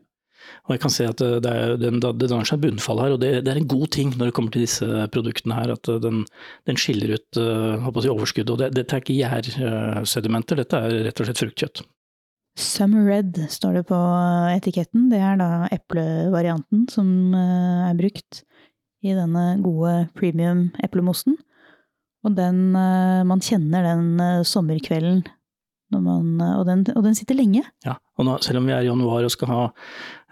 Og 0.67 0.75
jeg 0.75 0.83
kan 0.83 0.93
se 0.95 1.07
at 1.07 1.23
det, 1.23 1.51
er, 1.51 1.77
den, 1.79 1.99
det 2.03 2.29
danner 2.31 2.47
seg 2.47 2.61
bunnfall 2.63 3.01
her, 3.03 3.15
og 3.15 3.23
det, 3.23 3.33
det, 3.47 3.51
er 3.53 3.61
en 3.63 3.71
god 3.71 3.89
ting 3.95 4.13
når 4.15 4.31
det 4.31 4.37
kommer 4.37 4.55
til 4.55 4.65
disse 4.65 4.87
produktene 5.15 5.59
her, 5.59 5.75
at 5.75 5.91
den, 6.03 6.23
den 6.67 6.79
skiller 6.79 7.15
ut 7.17 7.39
uh, 7.39 7.91
si, 8.03 8.11
overskudd. 8.11 8.51
Og 8.55 8.63
det, 8.63 8.73
dette 8.79 8.99
er 8.99 9.03
ikke 9.03 9.19
gjærsedimenter, 9.19 10.63
dette 10.63 10.79
er 10.79 11.03
rett 11.09 11.23
og 11.23 11.31
slett 11.31 11.43
fruktkjøtt. 11.43 11.85
Summer 12.59 13.07
Red 13.09 13.39
står 13.51 13.79
det 13.79 13.83
på 13.89 13.99
etiketten. 14.53 15.09
Det 15.13 15.21
er 15.25 15.39
da 15.41 15.69
eplevarianten 15.73 16.85
som 16.93 17.33
eh, 17.37 17.89
er 17.89 17.97
brukt 17.97 18.43
i 19.03 19.15
denne 19.17 19.57
gode 19.65 19.95
premium 20.19 20.67
eplemosten. 20.85 21.39
Og 22.23 22.37
den 22.37 22.77
eh, 22.77 23.23
Man 23.29 23.41
kjenner 23.43 23.89
den 23.89 24.21
eh, 24.21 24.43
sommerkvelden 24.47 25.25
man, 26.01 26.41
og, 26.41 26.65
den, 26.69 26.87
og, 26.95 27.03
den, 27.05 27.15
sitter 27.19 27.37
lenge. 27.37 27.65
Ja, 27.85 27.99
og 28.17 28.29
nå, 28.29 28.39
selv 28.45 28.63
om 28.63 28.69
vi 28.69 28.75
er 28.75 28.85
i 28.85 28.89
januar 28.89 29.27
og 29.27 29.33
skal 29.35 29.51
ha 29.51 29.63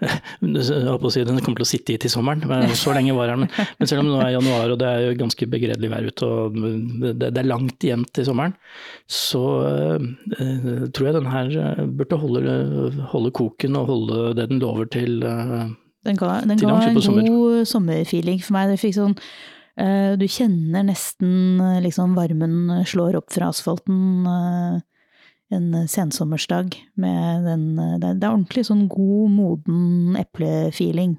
jeg 0.41 0.65
si, 0.65 1.25
Den 1.27 1.41
kommer 1.45 1.61
til 1.61 1.67
å 1.67 1.69
sitte 1.69 1.95
i 1.95 1.99
til 2.01 2.13
sommeren, 2.13 2.45
men 2.49 2.73
så 2.83 2.95
lenge 2.97 3.15
var 3.17 3.33
den. 3.33 3.45
Men, 3.45 3.69
men 3.81 3.91
selv 3.91 4.03
om 4.03 4.09
det 4.09 4.15
nå 4.15 4.23
er 4.25 4.33
januar 4.37 4.75
og 4.75 4.81
det 4.81 4.89
er 4.89 5.05
jo 5.05 5.19
ganske 5.21 5.49
begredelig 5.51 5.93
vær 5.93 6.09
ute 6.09 6.31
og 6.31 6.57
det, 6.57 7.15
det, 7.21 7.37
er 7.43 7.49
langt 7.49 7.87
igjen 7.87 8.07
til 8.15 8.29
sommeren, 8.29 8.57
så 9.11 9.45
uh, 9.67 10.89
tror 10.95 11.11
jeg 11.11 11.19
den 11.19 11.31
her 11.31 11.55
eh, 11.67 11.85
burde 12.01 12.19
holde, 12.21 12.57
holde, 13.13 13.33
koken 13.37 13.79
og 13.81 13.89
holde 13.93 14.35
det 14.39 14.51
den 14.53 14.61
lover 14.63 14.91
til 14.91 15.23
uh, 15.25 15.71
Den 16.07 16.21
ga, 16.21 16.41
den 16.49 16.61
ga 16.61 16.77
en 16.89 17.01
sommer. 17.03 17.29
god 17.29 17.69
sommerfeeling 17.69 18.41
for 18.45 18.57
meg. 18.57 18.73
Det 18.73 18.81
fikk 18.81 18.97
sånn 18.97 19.17
uh, 19.17 20.13
Du 20.21 20.27
kjenner 20.31 20.87
nesten 20.89 21.61
liksom 21.85 22.17
varmen 22.19 22.85
slår 22.89 23.21
opp 23.21 23.33
fra 23.35 23.51
asfalten 23.53 24.81
en 25.51 25.73
sensommersdag 25.91 26.77
med 27.01 27.49
den 27.49 27.65
Det 28.03 28.23
er 28.23 28.31
ordentlig 28.31 28.67
sånn 28.69 28.87
god, 28.91 29.33
moden 29.35 30.17
eplefeeling. 30.21 31.19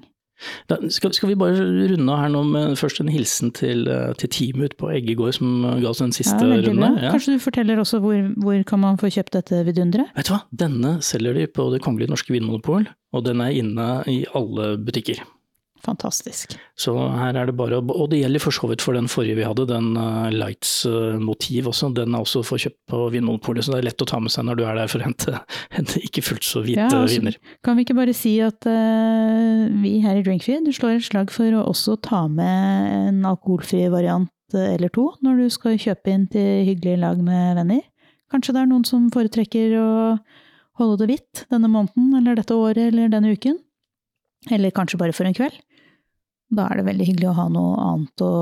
Da 0.70 0.78
skal, 0.90 1.12
skal, 1.14 1.30
vi 1.32 1.36
bare 1.38 1.64
runde 1.92 2.12
av 2.12 2.22
her 2.22 2.30
nå 2.32 2.42
med 2.48 2.76
først 2.80 3.02
en 3.02 3.10
hilsen 3.12 3.52
til, 3.54 3.86
til 4.18 4.32
teamet 4.32 4.74
på 4.80 4.90
Eggegård 4.94 5.36
som 5.36 5.66
ga 5.82 5.92
oss 5.92 6.02
den 6.02 6.14
siste 6.16 6.40
ja, 6.40 6.58
runde. 6.64 6.88
Ja. 6.98 7.12
Kanskje 7.14 7.36
du 7.36 7.44
forteller 7.44 7.82
også 7.82 8.00
hvor, 8.02 8.18
hvor 8.42 8.64
kan 8.68 8.82
man 8.82 8.98
få 9.00 9.12
kjøpt 9.12 9.36
dette 9.38 9.62
vidunderet? 9.68 10.10
Vet 10.16 10.30
du 10.30 10.34
hva, 10.34 10.42
denne 10.64 10.96
selger 11.04 11.38
de 11.38 11.46
på 11.50 11.68
Det 11.74 11.82
kongelige 11.84 12.12
norske 12.12 12.34
vinmonopol, 12.34 12.88
og 13.12 13.26
den 13.28 13.44
er 13.44 13.54
inne 13.62 13.88
i 14.10 14.22
alle 14.38 14.74
butikker. 14.82 15.22
Fantastisk. 15.82 16.54
Så 16.78 16.92
her 16.94 17.34
er 17.34 17.48
det 17.48 17.56
bare 17.58 17.80
Og 17.82 18.04
det 18.12 18.20
gjelder 18.20 18.42
for 18.42 18.54
så 18.54 18.68
vidt 18.70 18.84
for 18.84 18.94
den 18.94 19.08
forrige 19.10 19.34
vi 19.40 19.46
hadde, 19.46 19.66
den 19.66 19.96
uh, 19.98 20.30
Lights-motiv 20.30 21.72
også. 21.72 21.90
Den 21.96 22.14
er 22.14 22.22
også 22.22 22.44
for 22.46 22.62
kjøpt 22.62 22.78
på 22.90 23.00
Vinmonopolet, 23.10 23.64
så 23.66 23.74
det 23.74 23.80
er 23.80 23.88
lett 23.88 24.04
å 24.04 24.06
ta 24.06 24.20
med 24.22 24.30
seg 24.30 24.46
når 24.46 24.60
du 24.60 24.62
er 24.68 24.78
der 24.78 24.92
for 24.92 25.02
å 25.02 25.08
hente, 25.08 25.40
en 25.78 25.90
ikke 25.98 26.22
fullt 26.22 26.46
så 26.46 26.62
hvite 26.62 26.84
ja, 26.84 26.90
altså, 27.00 27.18
viner. 27.18 27.38
Kan 27.66 27.78
vi 27.78 27.86
ikke 27.86 27.98
bare 27.98 28.14
si 28.14 28.36
at 28.44 28.68
uh, 28.68 29.64
vi 29.82 29.96
her 30.04 30.20
i 30.20 30.22
Drinkfeed 30.26 30.70
slår 30.70 31.00
et 31.00 31.08
slag 31.08 31.34
for 31.34 31.58
å 31.58 31.66
også 31.72 31.98
ta 32.06 32.24
med 32.30 32.94
en 33.08 33.26
alkoholfri 33.32 33.88
variant 33.90 34.30
eh, 34.54 34.76
eller 34.76 34.92
to 34.94 35.08
når 35.24 35.42
du 35.42 35.50
skal 35.52 35.80
kjøpe 35.80 36.14
inn 36.14 36.28
til 36.30 36.62
hyggelig 36.68 37.00
lag 37.02 37.18
med 37.26 37.58
venner? 37.58 37.82
Kanskje 38.32 38.54
det 38.54 38.62
er 38.62 38.70
noen 38.70 38.86
som 38.88 39.10
foretrekker 39.12 39.74
å 39.80 39.90
holde 40.80 41.02
det 41.02 41.10
hvitt 41.10 41.44
denne 41.52 41.68
måneden, 41.68 42.14
eller 42.16 42.38
dette 42.38 42.56
året, 42.56 42.86
eller 42.92 43.10
denne 43.12 43.34
uken? 43.34 43.58
Eller 44.50 44.74
kanskje 44.74 44.98
bare 45.00 45.14
for 45.14 45.28
en 45.28 45.36
kveld? 45.36 45.58
Da 46.52 46.66
er 46.68 46.80
det 46.80 46.84
veldig 46.84 47.06
hyggelig 47.08 47.28
å 47.30 47.36
ha 47.38 47.46
noe 47.52 47.76
annet 47.80 48.22
å, 48.24 48.32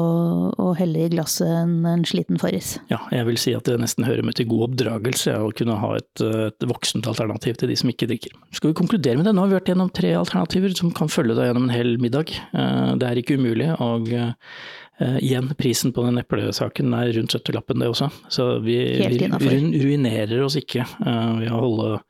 å 0.58 0.70
helle 0.74 1.04
i 1.04 1.10
glasset 1.12 1.46
enn 1.46 1.86
en 1.86 2.02
sliten 2.08 2.40
Farris. 2.42 2.72
Ja, 2.90 2.98
jeg 3.14 3.28
vil 3.28 3.38
si 3.38 3.54
at 3.54 3.68
det 3.70 3.76
nesten 3.78 4.06
hører 4.08 4.26
med 4.26 4.34
til 4.38 4.48
god 4.50 4.70
oppdragelse 4.70 5.36
å 5.38 5.52
kunne 5.54 5.78
ha 5.78 5.92
et, 6.00 6.24
et, 6.24 6.66
voksent 6.66 7.06
alternativ 7.10 7.60
til 7.60 7.70
de 7.70 7.78
som 7.78 7.92
ikke 7.92 8.10
drikker. 8.10 8.34
Skal 8.56 8.72
vi 8.72 8.78
konkludere 8.82 9.20
med 9.20 9.28
det? 9.30 9.36
Nå 9.36 9.44
har 9.44 9.52
vi 9.52 9.58
vært 9.60 9.70
gjennom 9.70 9.92
tre 9.94 10.10
alternativer 10.18 10.74
som 10.74 10.90
kan 10.96 11.12
følge 11.12 11.38
deg 11.38 11.50
gjennom 11.50 11.68
en 11.68 11.74
hel 11.74 11.94
middag. 12.02 12.34
Eh, 12.34 12.92
det 12.98 13.06
er 13.06 13.22
ikke 13.22 13.38
umulig. 13.38 13.70
og 13.78 14.10
uh, 14.10 15.18
igjen, 15.22 15.52
prisen 15.56 15.94
på 15.94 16.02
den 16.04 16.18
eplesaken 16.20 16.92
er 16.98 17.14
rundt 17.14 17.36
70-lappen 17.36 17.80
det 17.80 17.92
også. 17.94 18.10
Så 18.28 18.52
vi, 18.66 18.80
vi 19.06 19.60
ruinerer 19.86 20.42
oss 20.44 20.58
ikke 20.58 20.84
ved 20.98 21.46
å 21.48 21.62
holde 21.62 22.00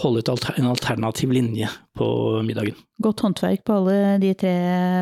holde 0.00 0.22
ut 0.22 0.30
en 0.56 0.70
alternativ 0.70 1.32
linje 1.34 1.68
på 1.98 2.06
middagen. 2.46 2.78
Godt 3.02 3.24
håndverk 3.26 3.64
på 3.66 3.80
alle 3.80 4.18
de 4.22 4.34
tre 4.38 4.54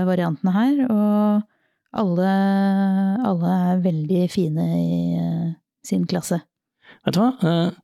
variantene 0.08 0.54
her, 0.54 0.80
og 0.88 1.98
alle, 1.98 2.30
alle 3.28 3.58
er 3.72 3.84
veldig 3.84 4.24
fine 4.32 4.70
i 4.78 5.02
uh, 5.18 5.52
sin 5.86 6.06
klasse. 6.08 6.40
Vet 7.06 7.16
du 7.16 7.22
hva, 7.22 7.30
uh, 7.44 7.76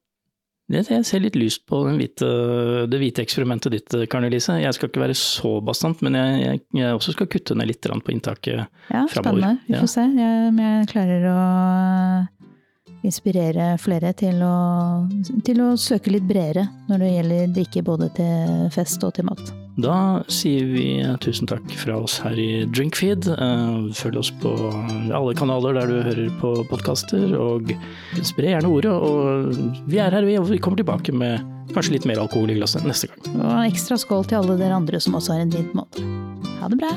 jeg 0.73 1.05
ser 1.05 1.21
litt 1.21 1.37
lyst 1.37 1.67
på 1.69 1.83
hvite, 1.93 2.29
det 2.89 2.99
hvite 3.01 3.21
eksperimentet 3.21 3.75
ditt, 3.75 3.97
Karen 4.09 4.25
Elise. 4.31 4.57
Jeg 4.63 4.73
skal 4.73 4.89
ikke 4.89 5.03
være 5.03 5.17
så 5.19 5.59
bastant, 5.65 6.01
men 6.07 6.17
jeg, 6.17 6.39
jeg, 6.41 6.63
jeg 6.81 6.97
også 6.97 7.13
skal 7.13 7.29
kutte 7.29 7.57
ned 7.59 7.69
litt 7.69 7.85
på 7.85 8.15
inntaket 8.15 8.63
ja, 8.89 9.05
framover. 9.13 9.13
Spennende, 9.13 9.53
vi 9.69 9.77
får 9.77 9.85
ja. 9.85 9.93
se 9.93 10.07
jeg, 10.09 10.47
om 10.49 10.63
jeg 10.65 10.89
klarer 10.95 11.29
å 11.29 11.37
inspirere 13.05 13.75
flere 13.81 14.13
til 14.17 14.41
å, 14.45 14.55
til 15.45 15.61
å 15.65 15.75
søke 15.81 16.13
litt 16.15 16.27
bredere 16.29 16.67
når 16.89 17.05
det 17.05 17.13
gjelder 17.13 17.55
drikke 17.59 17.85
både 17.87 18.11
til 18.17 18.65
fest 18.75 19.05
og 19.07 19.15
til 19.17 19.29
mat. 19.29 19.53
Da 19.81 20.23
sier 20.31 20.69
vi 20.71 20.87
tusen 21.25 21.49
takk 21.51 21.67
fra 21.81 21.97
oss 22.05 22.21
her 22.23 22.39
i 22.39 22.65
Drinkfeed. 22.71 23.27
Eh, 23.35 23.89
følg 23.99 24.21
oss 24.21 24.31
på 24.43 24.53
alle 25.11 25.35
kanaler 25.35 25.75
der 25.81 25.91
du 25.91 25.97
hører 26.07 26.31
på 26.39 26.53
podkaster, 26.71 27.35
og 27.35 27.75
spre 28.23 28.55
gjerne 28.55 28.71
ordet. 28.71 28.95
Og 28.95 29.83
vi 29.91 29.99
er 29.99 30.15
her, 30.15 30.29
og 30.39 30.49
vi 30.53 30.63
kommer 30.63 30.79
tilbake 30.79 31.15
med 31.17 31.43
kanskje 31.75 31.97
litt 31.97 32.07
mer 32.07 32.23
alkohol 32.23 32.55
i 32.55 32.61
glasset 32.61 32.87
neste 32.87 33.11
gang. 33.11 33.35
Og 33.41 33.67
ekstra 33.67 33.99
skål 33.99 34.31
til 34.31 34.43
alle 34.45 34.59
dere 34.63 34.79
andre 34.79 35.03
som 35.03 35.19
også 35.19 35.35
har 35.35 35.45
en 35.45 35.55
fint 35.59 35.75
måte. 35.75 36.07
Ha 36.61 36.71
det 36.71 36.81
bra! 36.85 36.95